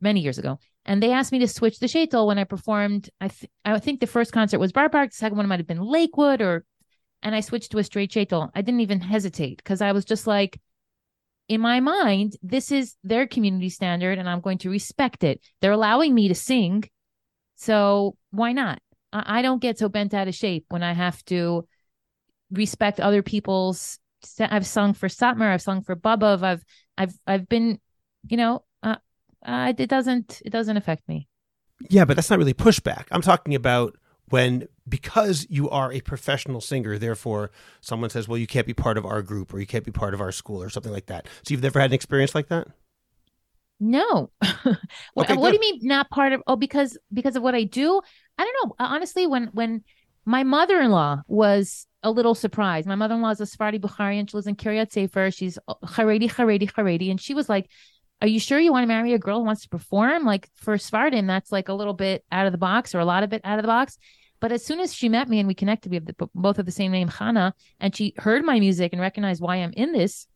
[0.00, 0.58] many years ago.
[0.86, 3.10] And they asked me to switch the shaitel when I performed.
[3.20, 5.10] I th- I think the first concert was Borough Park.
[5.10, 6.64] The second one might have been Lakewood, or
[7.22, 8.50] and I switched to a straight shaitel.
[8.54, 10.60] I didn't even hesitate because I was just like,
[11.48, 15.40] in my mind, this is their community standard, and I'm going to respect it.
[15.60, 16.84] They're allowing me to sing,
[17.56, 18.80] so why not?
[19.12, 21.66] I, I don't get so bent out of shape when I have to
[22.52, 23.98] respect other people's.
[24.38, 26.64] I've sung for Satmar, I've sung for Bubba, I've
[26.96, 27.80] I've I've been,
[28.28, 28.62] you know,
[29.44, 31.28] uh, uh, it doesn't it doesn't affect me.
[31.90, 33.04] Yeah, but that's not really pushback.
[33.10, 33.96] I'm talking about
[34.28, 38.96] when because you are a professional singer, therefore someone says, "Well, you can't be part
[38.96, 41.26] of our group or you can't be part of our school or something like that."
[41.42, 42.68] So you've never had an experience like that?
[43.78, 44.30] No.
[45.14, 46.42] what, okay, what do you mean not part of?
[46.46, 48.00] Oh, because because of what I do?
[48.38, 48.76] I don't know.
[48.78, 49.84] Honestly, when when
[50.24, 52.86] my mother-in-law was a little surprised.
[52.86, 54.28] My mother-in-law is a Sephardi Bukharian.
[54.28, 55.30] She lives in Kiryat Sefer.
[55.30, 57.10] She's Haredi, Haredi, Haredi.
[57.10, 57.68] And she was like,
[58.20, 60.24] are you sure you want to marry a girl who wants to perform?
[60.24, 63.22] Like for Sephardim, that's like a little bit out of the box or a lot
[63.22, 63.98] of it out of the box.
[64.40, 66.66] But as soon as she met me and we connected, we have the, both of
[66.66, 70.26] the same name, Hannah, and she heard my music and recognized why I'm in this.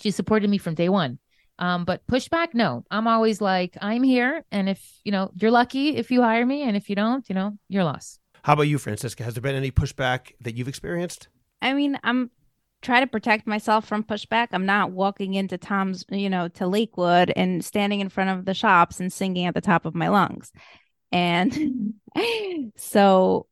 [0.00, 1.18] She supported me from day one.
[1.58, 2.84] Um, but pushback, no.
[2.90, 6.62] I'm always like, I'm here, and if you know, you're lucky if you hire me,
[6.62, 8.20] and if you don't, you know, you're lost.
[8.42, 9.24] How about you, Franciska?
[9.24, 11.28] Has there been any pushback that you've experienced?
[11.60, 12.30] I mean, I'm
[12.80, 14.48] try to protect myself from pushback.
[14.52, 18.54] I'm not walking into Tom's, you know, to Lakewood and standing in front of the
[18.54, 20.52] shops and singing at the top of my lungs.
[21.10, 21.94] And
[22.76, 23.46] so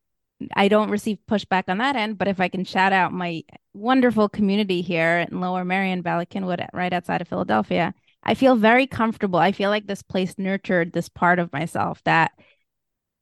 [0.54, 2.18] I don't receive pushback on that end.
[2.18, 3.42] But if I can shout out my
[3.74, 8.86] wonderful community here in Lower Merion, Bala Cynwyd, right outside of Philadelphia, I feel very
[8.86, 9.38] comfortable.
[9.38, 12.32] I feel like this place nurtured this part of myself that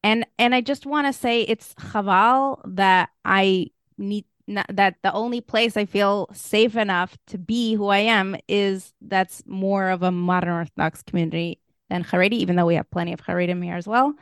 [0.02, 5.12] and and I just want to say it's chaval that I need not, that the
[5.12, 10.02] only place I feel safe enough to be who I am is that's more of
[10.02, 13.86] a modern Orthodox community than Haredi, even though we have plenty of Haredim here as
[13.86, 14.14] well.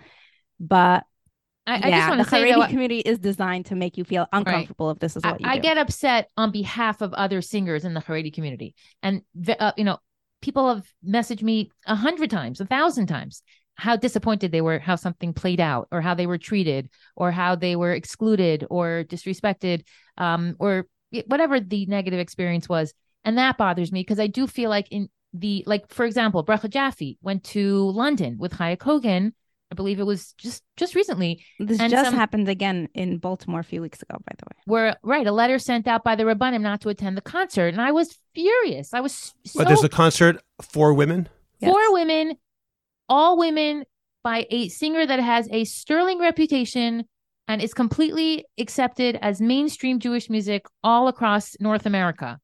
[0.61, 1.05] But
[1.67, 3.97] I, yeah, I just want the to say Haredi that community is designed to make
[3.97, 5.63] you feel uncomfortable if this is I, what you I do.
[5.63, 9.85] get upset on behalf of other singers in the Haredi community, and the- uh, you
[9.85, 9.99] know,
[10.41, 13.43] people have messaged me a hundred times, a thousand times,
[13.77, 17.55] how disappointed they were, how something played out, or how they were treated, or how
[17.55, 19.83] they were excluded or disrespected,
[20.19, 20.87] um, or
[21.27, 22.95] whatever the negative experience was,
[23.25, 26.69] and that bothers me because I do feel like in the like, for example, Bracha
[26.69, 29.33] Jaffe went to London with Chaya Kogan.
[29.71, 33.61] I believe it was just just recently this and just some- happened again in Baltimore
[33.61, 34.61] a few weeks ago, by the way.
[34.67, 37.81] where right a letter sent out by the rabbanim not to attend the concert and
[37.81, 41.27] i was furious i was so But there's a concert for women.
[41.63, 41.91] four Yes.
[41.93, 42.37] women
[43.13, 43.85] all women
[44.25, 47.05] by a singer that has a sterling reputation
[47.47, 52.39] and is completely accepted as mainstream jewish music all across north america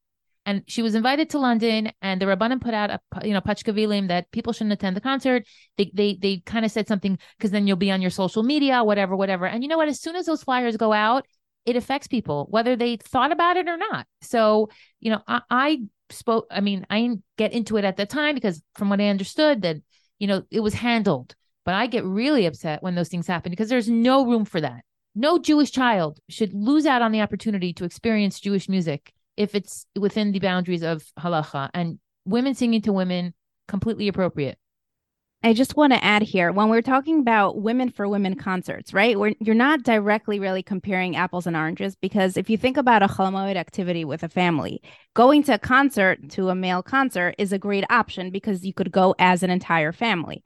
[0.49, 4.07] and she was invited to London, and the Rabbanim put out a you know pashkevilim
[4.07, 5.43] that people shouldn't attend the concert.
[5.77, 8.83] They they they kind of said something because then you'll be on your social media,
[8.83, 9.45] whatever, whatever.
[9.45, 9.89] And you know what?
[9.89, 11.27] As soon as those flyers go out,
[11.67, 14.07] it affects people whether they thought about it or not.
[14.21, 16.47] So you know, I, I spoke.
[16.49, 19.61] I mean, I didn't get into it at the time because from what I understood
[19.61, 19.77] that
[20.19, 21.35] you know it was handled.
[21.65, 24.83] But I get really upset when those things happen because there's no room for that.
[25.15, 29.85] No Jewish child should lose out on the opportunity to experience Jewish music if it's
[29.97, 33.33] within the boundaries of halacha and women singing to women
[33.67, 34.57] completely appropriate.
[35.41, 39.17] I just want to add here when we're talking about women for women concerts, right?
[39.17, 43.07] We're, you're not directly really comparing apples and oranges because if you think about a
[43.07, 44.81] Chol Hamoed activity with a family,
[45.13, 48.91] going to a concert to a male concert is a great option because you could
[48.91, 50.43] go as an entire family.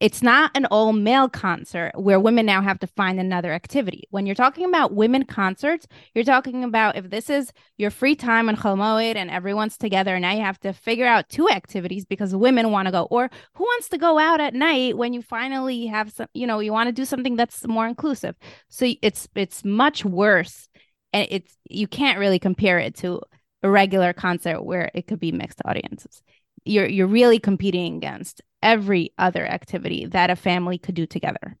[0.00, 4.04] It's not an all male concert where women now have to find another activity.
[4.10, 8.48] When you're talking about women concerts, you're talking about if this is your free time
[8.48, 12.04] on Chol Hamoed and everyone's together, and now you have to figure out two activities
[12.04, 15.22] because women want to go, or who wants to go out at night when you
[15.22, 18.34] finally have some, you know, you want to do something that's more inclusive.
[18.68, 20.68] So it's it's much worse,
[21.12, 23.20] and it's you can't really compare it to
[23.62, 26.20] a regular concert where it could be mixed audiences.
[26.64, 31.56] You're you're really competing against every other activity that a family could do together.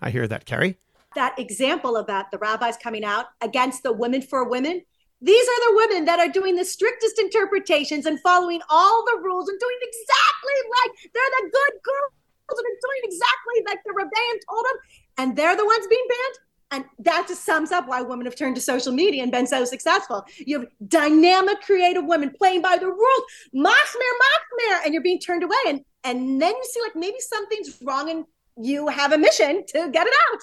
[0.00, 0.76] I hear that, Kerry.
[1.14, 4.82] that example of that, the rabbis coming out against the women for women.
[5.22, 9.48] These are the women that are doing the strictest interpretations and following all the rules
[9.48, 12.12] and doing exactly like they're the good girls
[12.50, 14.78] and are doing exactly like the rebellion told them.
[15.16, 16.36] And they're the ones being banned.
[16.70, 19.64] And that just sums up why women have turned to social media and been so
[19.64, 20.24] successful.
[20.38, 23.22] You have dynamic, creative women playing by the rules,
[23.54, 25.56] machmir, machmir, and you're being turned away.
[25.68, 28.24] And and then you see like maybe something's wrong and
[28.56, 30.40] you have a mission to get it out.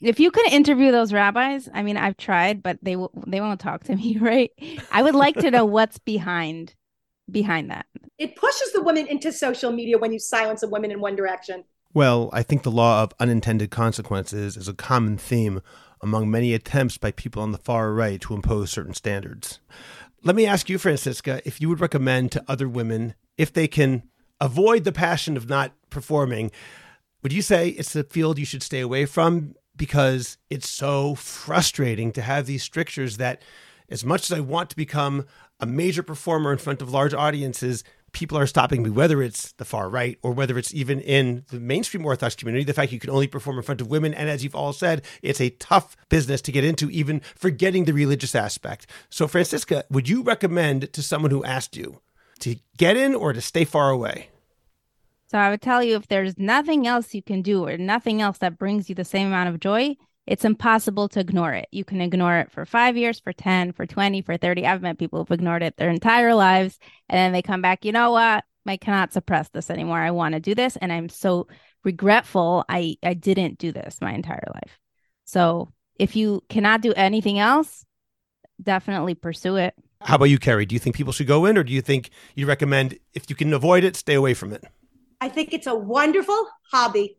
[0.00, 3.60] If you could interview those rabbis, I mean, I've tried, but they w- they won't
[3.60, 4.50] talk to me, right?
[4.90, 6.74] I would like to know what's behind
[7.30, 7.86] behind that.
[8.18, 11.64] it pushes the women into social media when you silence a women in one direction.
[11.92, 15.60] Well, I think the law of unintended consequences is a common theme
[16.00, 19.58] among many attempts by people on the far right to impose certain standards.
[20.22, 24.04] Let me ask you, Franciska, if you would recommend to other women, if they can
[24.40, 26.52] avoid the passion of not performing,
[27.22, 32.12] would you say it's a field you should stay away from because it's so frustrating
[32.12, 33.42] to have these strictures that,
[33.88, 35.26] as much as I want to become
[35.58, 37.82] a major performer in front of large audiences,
[38.12, 41.60] people are stopping me, whether it's the far right or whether it's even in the
[41.60, 42.64] mainstream Orthodox community.
[42.64, 45.02] The fact you can only perform in front of women, and as you've all said,
[45.22, 48.86] it's a tough business to get into, even forgetting the religious aspect.
[49.08, 52.00] So, Franciska, would you recommend to someone who asked you
[52.40, 54.30] to get in or to stay far away?
[55.30, 58.38] So I would tell you if there's nothing else you can do or nothing else
[58.38, 59.96] that brings you the same amount of joy,
[60.30, 61.66] it's impossible to ignore it.
[61.72, 64.64] You can ignore it for five years, for 10, for 20, for 30.
[64.64, 66.78] I've met people who've ignored it their entire lives.
[67.08, 68.44] And then they come back, you know what?
[68.64, 69.98] I cannot suppress this anymore.
[69.98, 70.76] I want to do this.
[70.76, 71.48] And I'm so
[71.82, 74.78] regretful I, I didn't do this my entire life.
[75.24, 77.84] So if you cannot do anything else,
[78.62, 79.74] definitely pursue it.
[80.02, 80.64] How about you, Kerry?
[80.64, 83.34] Do you think people should go in, or do you think you recommend if you
[83.34, 84.62] can avoid it, stay away from it?
[85.20, 87.18] I think it's a wonderful hobby.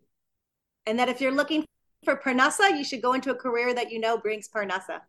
[0.86, 1.66] And that if you're looking
[2.04, 5.02] for Parnassa, you should go into a career that you know brings Parnassa.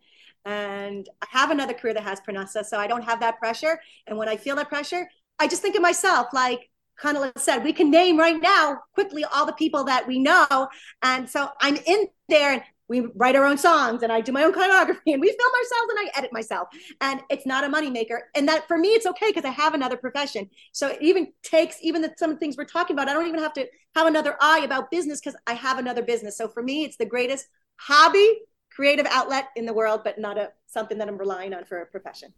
[0.45, 3.80] And I have another career that has Parnassa, so I don't have that pressure.
[4.07, 6.68] And when I feel that pressure, I just think of myself like
[7.03, 10.68] Chanale said, we can name right now quickly all the people that we know.
[11.03, 12.62] And so I'm in there and
[12.93, 15.90] we write our own songs and I do my own choreography and we film ourselves
[15.90, 16.68] and I edit myself.
[17.01, 18.18] And it's not a moneymaker.
[18.34, 20.51] And that for me, it's okay because I have another profession.
[20.72, 23.55] So it even takes, even the, some things we're talking about, I don't even have
[23.55, 23.66] to
[23.97, 26.36] have another eye about business because I have another business.
[26.36, 28.40] So for me, it's the greatest hobby,
[28.70, 31.86] creative outlet in the world, but not a something that I'm relying on for a
[31.86, 32.34] profession.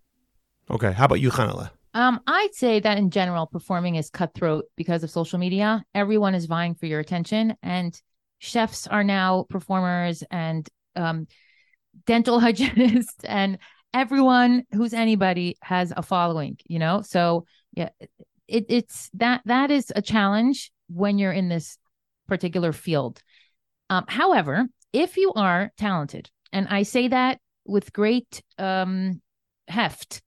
[0.70, 0.92] Okay.
[0.92, 1.70] How about you, Chanale?
[1.94, 5.84] Um, I'd say that in general, performing is cutthroat because of social media.
[5.94, 8.00] Everyone is vying for your attention, and
[8.44, 11.26] chefs are now performers and um,
[12.06, 13.58] dental hygienists and
[13.92, 17.02] everyone who's anybody has a following you know?
[17.02, 17.90] So yeah
[18.46, 21.78] it, it's that that is a challenge when you're in this
[22.28, 23.22] particular field.
[23.90, 29.20] Um, however if you are talented and i say that with great um,
[29.68, 30.22] heft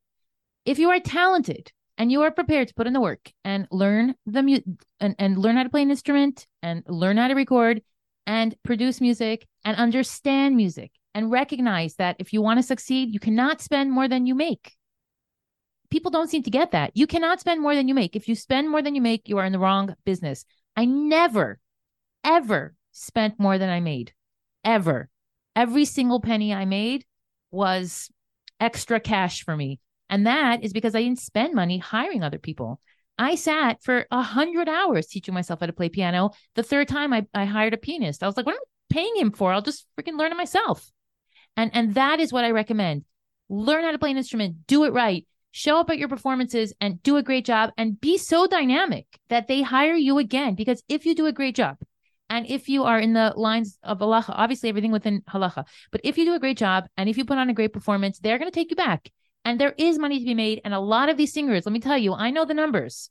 [0.66, 4.14] if you are talented and you are prepared to put in the work and learn
[4.26, 7.82] the mu- and, and learn how to play an instrument and learn how to record
[8.28, 13.20] and produce music and understand music and recognize that if you want to succeed, you
[13.20, 14.76] cannot spend more than you make.
[15.90, 16.92] People don't seem to get that.
[16.94, 18.16] You cannot spend more than you make.
[18.16, 20.46] If you spend more than you make, you are in the wrong business.
[20.76, 21.60] I never,
[22.24, 24.14] ever spent more than I made.
[24.66, 25.10] Ever.
[25.56, 27.06] Every single penny I made
[27.50, 28.12] was
[28.60, 29.80] extra cash for me.
[30.10, 32.82] And that is because I didn't spend money hiring other people.
[33.18, 36.32] I sat for a hundred hours teaching myself how to play piano.
[36.56, 38.24] The third time I, I hired a pianist.
[38.24, 39.52] I was like, what am I paying him for?
[39.52, 40.92] I'll just freaking learn it myself.
[41.56, 43.06] And and that is what I recommend.
[43.50, 47.02] Learn how to play an instrument, do it right, show up at your performances and
[47.02, 50.54] do a great job and be so dynamic that they hire you again.
[50.56, 51.78] Because if you do a great job,
[52.30, 56.18] and if you are in the lines of halacha, obviously everything within halacha, but if
[56.18, 58.52] you do a great job and if you put on a great performance, they're going
[58.52, 59.10] to take you back.
[59.48, 60.60] And there is money to be made.
[60.66, 63.10] And a lot of these singers, let me tell you, I know the numbers.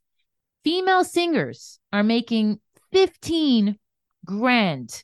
[0.64, 2.60] Female singers are making
[2.92, 3.78] 15
[4.26, 5.02] grand,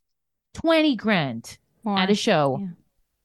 [0.52, 1.96] 20 grand wow.
[1.96, 2.58] at a show.
[2.60, 2.66] Yeah.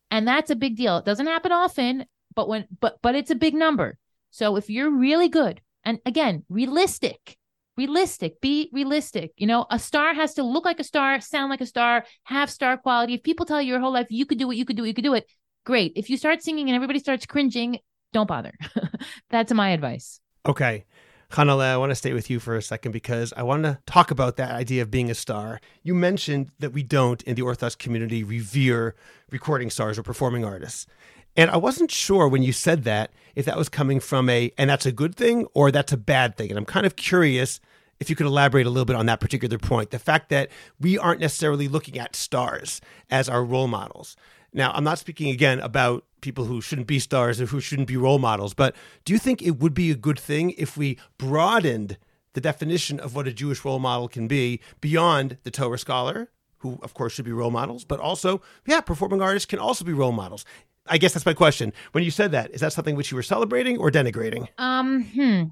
[0.10, 1.00] And that's a big deal.
[1.00, 3.98] It doesn't happen often, but when but but it's a big number.
[4.32, 7.36] So if you're really good, and again, realistic,
[7.76, 9.34] realistic, be realistic.
[9.36, 12.50] You know, a star has to look like a star, sound like a star, have
[12.50, 13.16] star quality.
[13.16, 14.88] If people tell you your whole life you could do it, you could do it,
[14.88, 15.30] you could do it,
[15.66, 15.92] great.
[15.98, 17.80] If you start singing and everybody starts cringing,
[18.14, 18.54] don't bother.
[19.30, 20.20] That's my advice.
[20.46, 20.86] Okay.
[21.30, 24.12] Chanale, I want to stay with you for a second because I want to talk
[24.12, 25.60] about that idea of being a star.
[25.84, 28.96] You mentioned that we don't, in the Orthodox community, revere
[29.30, 30.88] recording stars or performing artists.
[31.36, 34.70] And I wasn't sure when you said that if that was coming from a, and
[34.70, 36.50] that's a good thing or that's a bad thing.
[36.50, 37.60] And I'm kind of curious
[38.00, 40.50] if you could elaborate a little bit on that particular point the fact that
[40.80, 42.80] we aren't necessarily looking at stars
[43.10, 44.16] as our role models.
[44.58, 47.96] Now, I'm not speaking again about people who shouldn't be stars or who shouldn't be
[47.96, 52.00] role models, but do you think it would be a good thing if we broadened
[52.34, 56.80] the definition of what a Jewish role model can be beyond the Torah scholar, who
[56.82, 60.12] of course should be role models, but also, yeah, performing artists can also be role
[60.12, 60.44] models.
[60.88, 61.72] I guess that's my question.
[61.92, 64.48] When you said that, is that something which you were celebrating or denigrating?
[64.58, 65.44] Um, hmm.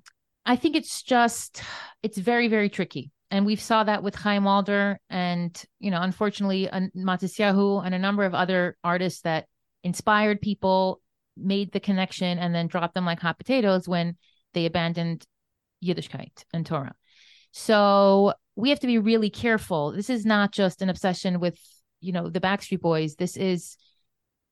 [0.48, 1.62] I think it's just
[2.02, 6.70] it's very very tricky and we saw that with Chaim Walder and you know unfortunately
[6.70, 9.46] uh, Matisyahu and a number of other artists that
[9.84, 11.02] inspired people
[11.38, 14.16] made the connection and then dropped them like hot potatoes when
[14.54, 15.26] they abandoned
[15.84, 16.96] Yiddishkeit and Torah.
[17.52, 19.92] So we have to be really careful.
[19.92, 21.60] This is not just an obsession with
[22.02, 23.16] you know the Backstreet Boys.
[23.16, 23.78] This is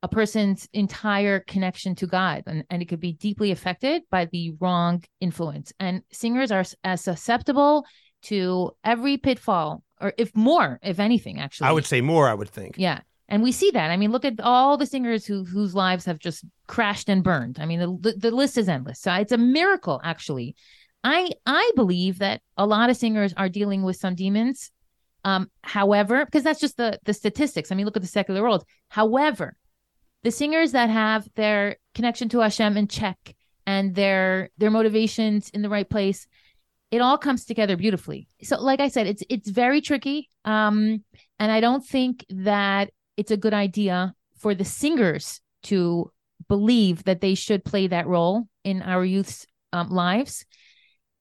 [0.02, 4.52] a person's entire connection to God, and, and it could be deeply affected by the
[4.60, 5.72] wrong influence.
[5.80, 7.86] And singers are as susceptible
[8.24, 11.68] to every pitfall, or if more, if anything, actually.
[11.68, 12.76] I would say more, I would think.
[12.78, 13.00] Yeah.
[13.30, 13.90] And we see that.
[13.90, 17.58] I mean, look at all the singers who whose lives have just crashed and burned.
[17.60, 19.00] I mean, the, the list is endless.
[19.00, 20.56] So it's a miracle, actually.
[21.04, 24.72] I I believe that a lot of singers are dealing with some demons.
[25.26, 27.72] Um, however, because that's just the the statistics.
[27.72, 28.66] I mean, look at the secular world.
[28.90, 29.56] However,
[30.24, 35.62] the singers that have their connection to Hashem in check and their their motivations in
[35.62, 36.28] the right place,
[36.94, 38.28] it all comes together beautifully.
[38.44, 40.30] So like I said, it's it's very tricky.
[40.46, 41.04] Um
[41.40, 46.12] and I don't think that it's a good idea for the singers to
[46.48, 50.46] believe that they should play that role in our youth's um, lives.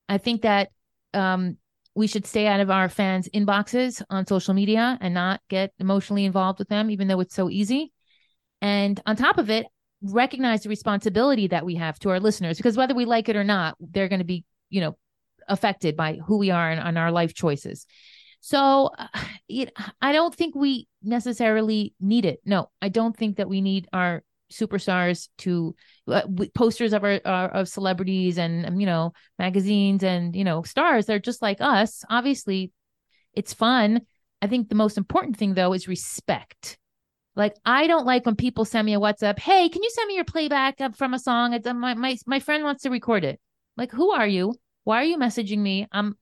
[0.08, 0.70] I think that
[1.14, 1.56] um,
[1.94, 6.24] we should stay out of our fans' inboxes on social media and not get emotionally
[6.24, 7.92] involved with them, even though it's so easy.
[8.60, 9.66] And on top of it,
[10.02, 13.44] recognize the responsibility that we have to our listeners because whether we like it or
[13.44, 14.96] not, they're going to be, you know,
[15.52, 17.86] affected by who we are and, and our life choices.
[18.40, 19.06] So uh,
[19.48, 22.40] it, I don't think we necessarily need it.
[22.44, 25.74] No, I don't think that we need our superstars to
[26.08, 26.22] uh,
[26.54, 31.06] posters of our, our, of celebrities and um, you know magazines and you know stars
[31.06, 32.70] they're just like us obviously
[33.32, 34.02] it's fun
[34.42, 36.76] i think the most important thing though is respect
[37.34, 40.16] like I don't like when people send me a WhatsApp, "Hey, can you send me
[40.16, 41.54] your playback from a song?
[41.54, 43.40] Uh, my my my friend wants to record it."
[43.76, 44.54] Like, who are you?
[44.84, 45.86] Why are you messaging me?
[45.92, 46.16] I'm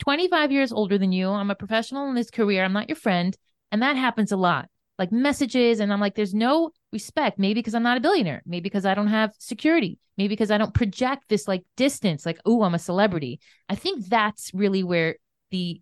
[0.00, 1.28] 25 years older than you.
[1.28, 2.64] I'm a professional in this career.
[2.64, 3.36] I'm not your friend,
[3.70, 4.68] and that happens a lot.
[4.98, 7.38] Like messages, and I'm like, there's no respect.
[7.38, 8.42] Maybe because I'm not a billionaire.
[8.44, 9.98] Maybe because I don't have security.
[10.18, 12.26] Maybe because I don't project this like distance.
[12.26, 13.40] Like, oh, I'm a celebrity.
[13.68, 15.16] I think that's really where
[15.50, 15.80] the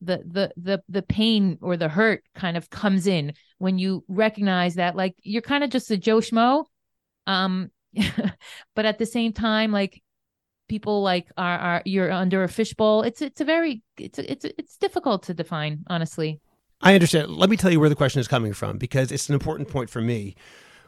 [0.00, 4.74] the the the the pain or the hurt kind of comes in when you recognize
[4.74, 6.64] that like you're kind of just a Joe Schmo.
[7.26, 7.70] Um
[8.74, 10.02] but at the same time, like
[10.68, 13.02] people like are are you're under a fishbowl.
[13.02, 16.40] It's it's a very it's it's it's difficult to define, honestly.
[16.80, 17.30] I understand.
[17.30, 19.88] Let me tell you where the question is coming from because it's an important point
[19.88, 20.34] for me.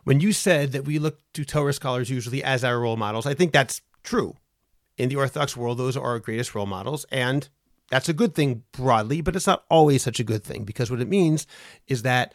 [0.02, 3.34] When you said that we look to Torah scholars usually as our role models, I
[3.34, 4.36] think that's true.
[4.96, 7.06] In the Orthodox world, those are our greatest role models.
[7.10, 7.48] And
[7.90, 11.00] that's a good thing broadly, but it's not always such a good thing because what
[11.00, 11.46] it means
[11.86, 12.34] is that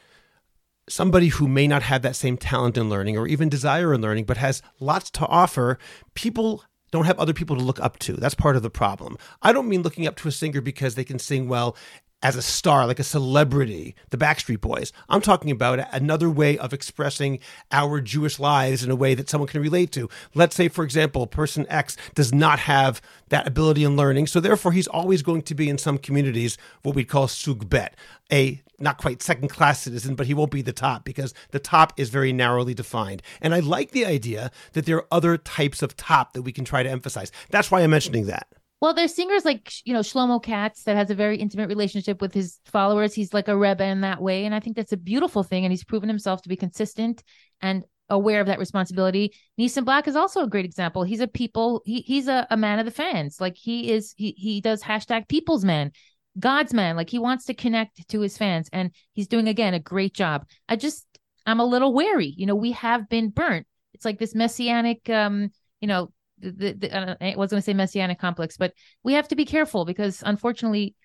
[0.88, 4.26] somebody who may not have that same talent in learning or even desire in learning,
[4.26, 5.78] but has lots to offer,
[6.16, 8.14] people don't have other people to look up to.
[8.14, 9.18] That's part of the problem.
[9.42, 11.76] I don't mean looking up to a singer because they can sing well
[12.22, 14.92] as a star, like a celebrity, the Backstreet Boys.
[15.08, 17.40] I'm talking about another way of expressing
[17.72, 20.10] our Jewish lives in a way that someone can relate to.
[20.36, 24.74] Let's say, for example, person X does not have that ability in learning, so therefore
[24.74, 27.96] he's always going to be in some communities what we'd call sug bet,
[28.32, 31.94] a not quite second class citizen, but he won't be the top because the top
[31.98, 33.22] is very narrowly defined.
[33.42, 36.66] And I like the idea that there are other types of top that we can
[36.66, 37.32] try to emphasize.
[37.50, 38.48] That's why I'm mentioning that.
[38.82, 42.34] Well, there's singers like you know Shlomo Katz that has a very intimate relationship with
[42.34, 43.14] his followers.
[43.14, 45.66] He's like a rebbe in that way, and I think that's a beautiful thing.
[45.66, 47.24] And he's proven himself to be consistent
[47.62, 49.34] and aware of that responsibility.
[49.60, 51.04] Nissim Black is also a great example.
[51.04, 51.82] He's a people.
[51.86, 53.42] He he's a, a man of the fans.
[53.42, 54.14] Like he is.
[54.18, 55.92] He he does hashtag People's Man,
[56.40, 56.96] God's man.
[56.96, 60.46] Like he wants to connect to his fans, and he's doing again a great job.
[60.70, 61.06] I just
[61.46, 62.34] I'm a little wary.
[62.38, 63.68] You know, we have been burnt.
[63.94, 65.50] It's like this messianic, um,
[65.82, 68.74] you know, the, the, uh, I was going to say messianic complex, but
[69.04, 70.96] we have to be careful because unfortunately,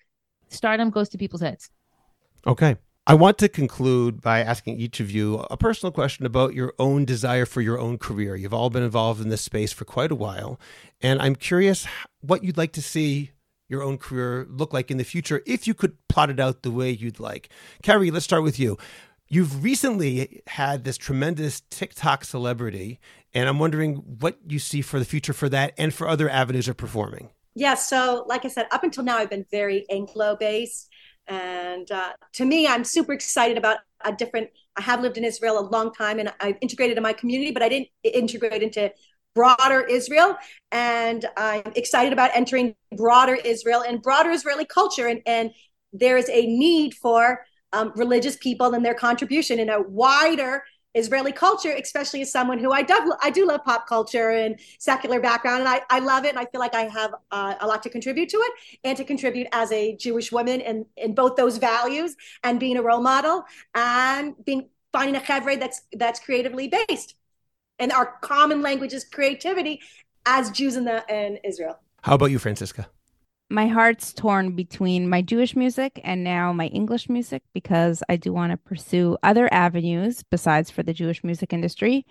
[0.49, 1.69] stardom goes to people's heads.
[2.47, 2.77] Okay.
[3.07, 7.05] I want to conclude by asking each of you a personal question about your own
[7.05, 8.35] desire for your own career.
[8.35, 10.59] You've all been involved in this space for quite a while,
[11.01, 11.85] and I'm curious
[12.21, 13.31] what you'd like to see
[13.69, 16.71] your own career look like in the future if you could plot it out the
[16.71, 17.49] way you'd like.
[17.83, 18.75] Kerry, let's start with you.
[19.27, 22.99] You've recently had this tremendous TikTok celebrity,
[23.35, 26.69] and I'm wondering what you see for the future for that and for other avenues
[26.69, 27.29] of performing.
[27.53, 30.89] Yeah, so like I said, up until now, I've been very Anglo based.
[31.27, 34.49] And uh, to me, I'm super excited about a different.
[34.77, 37.61] I have lived in Israel a long time and I've integrated in my community, but
[37.61, 38.91] I didn't integrate into
[39.33, 40.37] broader Israel.
[40.71, 45.07] And I'm excited about entering broader Israel and broader Israeli culture.
[45.07, 45.51] And, and
[45.91, 50.63] there is a need for um, religious people and their contribution in a wider
[50.95, 55.19] Israeli culture, especially as someone who I do, I do love pop culture and secular
[55.19, 57.83] background, and I, I love it, and I feel like I have uh, a lot
[57.83, 58.53] to contribute to it,
[58.83, 62.81] and to contribute as a Jewish woman in in both those values and being a
[62.81, 63.43] role model
[63.75, 67.15] and being finding a chevre that's that's creatively based,
[67.77, 69.81] and our common language is creativity
[70.25, 71.77] as Jews in the in Israel.
[72.03, 72.85] How about you, Franciska?
[73.55, 78.33] My heart's torn between my Jewish music and now my English music because I do
[78.33, 82.05] want to pursue other avenues besides for the Jewish music industry.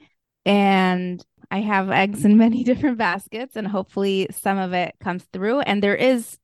[0.47, 5.61] And I have eggs in many different baskets and hopefully some of it comes through.
[5.61, 6.39] And there is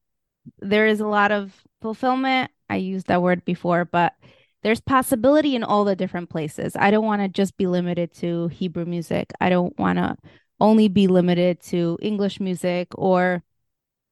[0.58, 2.50] there is a lot of fulfillment.
[2.68, 4.12] I used that word before, but
[4.62, 6.76] there's possibility in all the different places.
[6.76, 9.32] I don't want to just be limited to Hebrew music.
[9.40, 10.16] I don't want to
[10.60, 13.42] only be limited to English music or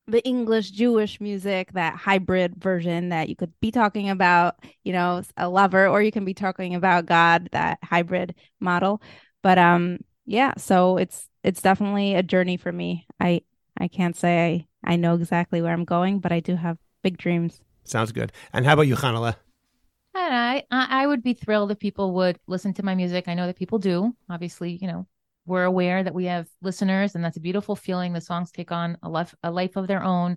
[0.09, 5.23] the English Jewish music, that hybrid version that you could be talking about, you know,
[5.37, 9.03] a lover, or you can be talking about God, that hybrid model.
[9.43, 13.07] But um, yeah, so it's it's definitely a journey for me.
[13.21, 13.43] I
[13.79, 17.19] I can't say I, I know exactly where I'm going, but I do have big
[17.19, 17.61] dreams.
[17.85, 18.33] Sounds good.
[18.53, 19.37] And how about you, Chanale?
[20.15, 23.29] And I I would be thrilled if people would listen to my music.
[23.29, 24.17] I know that people do.
[24.31, 25.07] Obviously, you know,
[25.49, 28.97] we're aware that we have listeners and that's a beautiful feeling the songs take on
[29.03, 30.37] a life a life of their own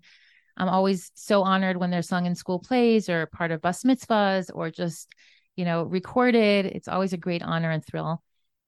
[0.58, 4.50] i'm always so honored when they're sung in school plays or part of bas mitzvahs
[4.54, 5.14] or just
[5.56, 6.66] you know, recorded.
[6.66, 8.22] It's always a great honor and thrill.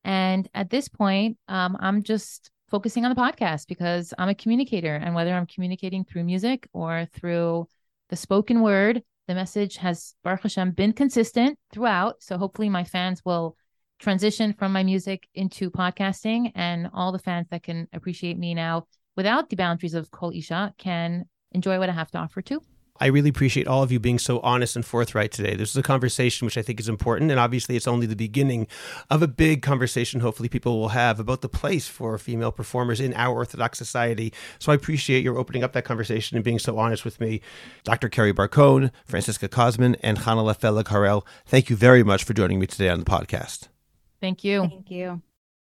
[0.04, 4.96] And at this point, um, I'm just focusing on the podcast because I'm a communicator.
[4.96, 7.68] And whether I'm communicating through music or through
[8.10, 12.16] the spoken word, the message has, Baruch Hashem, been consistent throughout.
[12.20, 13.56] So hopefully my fans will
[14.04, 18.86] transition from my music into podcasting and all the fans that can appreciate me now
[19.16, 22.62] without the boundaries of Kol Isha can enjoy what I have to offer too.
[23.00, 25.56] I really appreciate all of you being so honest and forthright today.
[25.56, 27.32] This is a conversation which I think is important.
[27.32, 28.68] And obviously, it's only the beginning
[29.10, 33.14] of a big conversation, hopefully, people will have about the place for female performers in
[33.16, 34.32] our Orthodox society.
[34.60, 37.42] So I appreciate your opening up that conversation and being so honest with me.
[37.84, 38.10] Dr.
[38.10, 42.90] Kerry Bar-Cohn, Franciska Kosman, and Chanale Fellig-Harrel, thank you very much for joining me today
[42.90, 43.70] on the podcast.
[44.24, 44.62] Thank you.
[44.62, 45.22] Thank you.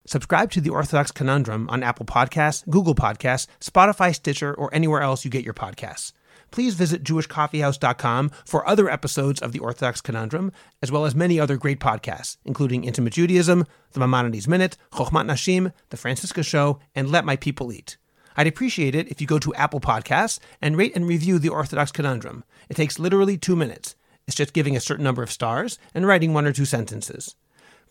[0.06, 5.24] Subscribe to the Orthodox Conundrum on Apple Podcasts, Google Podcasts, Spotify, Stitcher, or anywhere else
[5.24, 6.12] you get your podcasts
[6.52, 11.56] please visit jewishcoffeehouse.com for other episodes of the Orthodox Conundrum, as well as many other
[11.56, 17.24] great podcasts, including Intimate Judaism, The Maimonides Minute, Chochmat Nashim, The Franciska Show, and Let
[17.24, 17.96] My People Eat.
[18.36, 21.90] I'd appreciate it if you go to Apple Podcasts and rate and review the Orthodox
[21.90, 22.44] Conundrum.
[22.68, 23.96] It takes literally two minutes.
[24.26, 27.34] It's just giving a certain number of stars and writing one or two sentences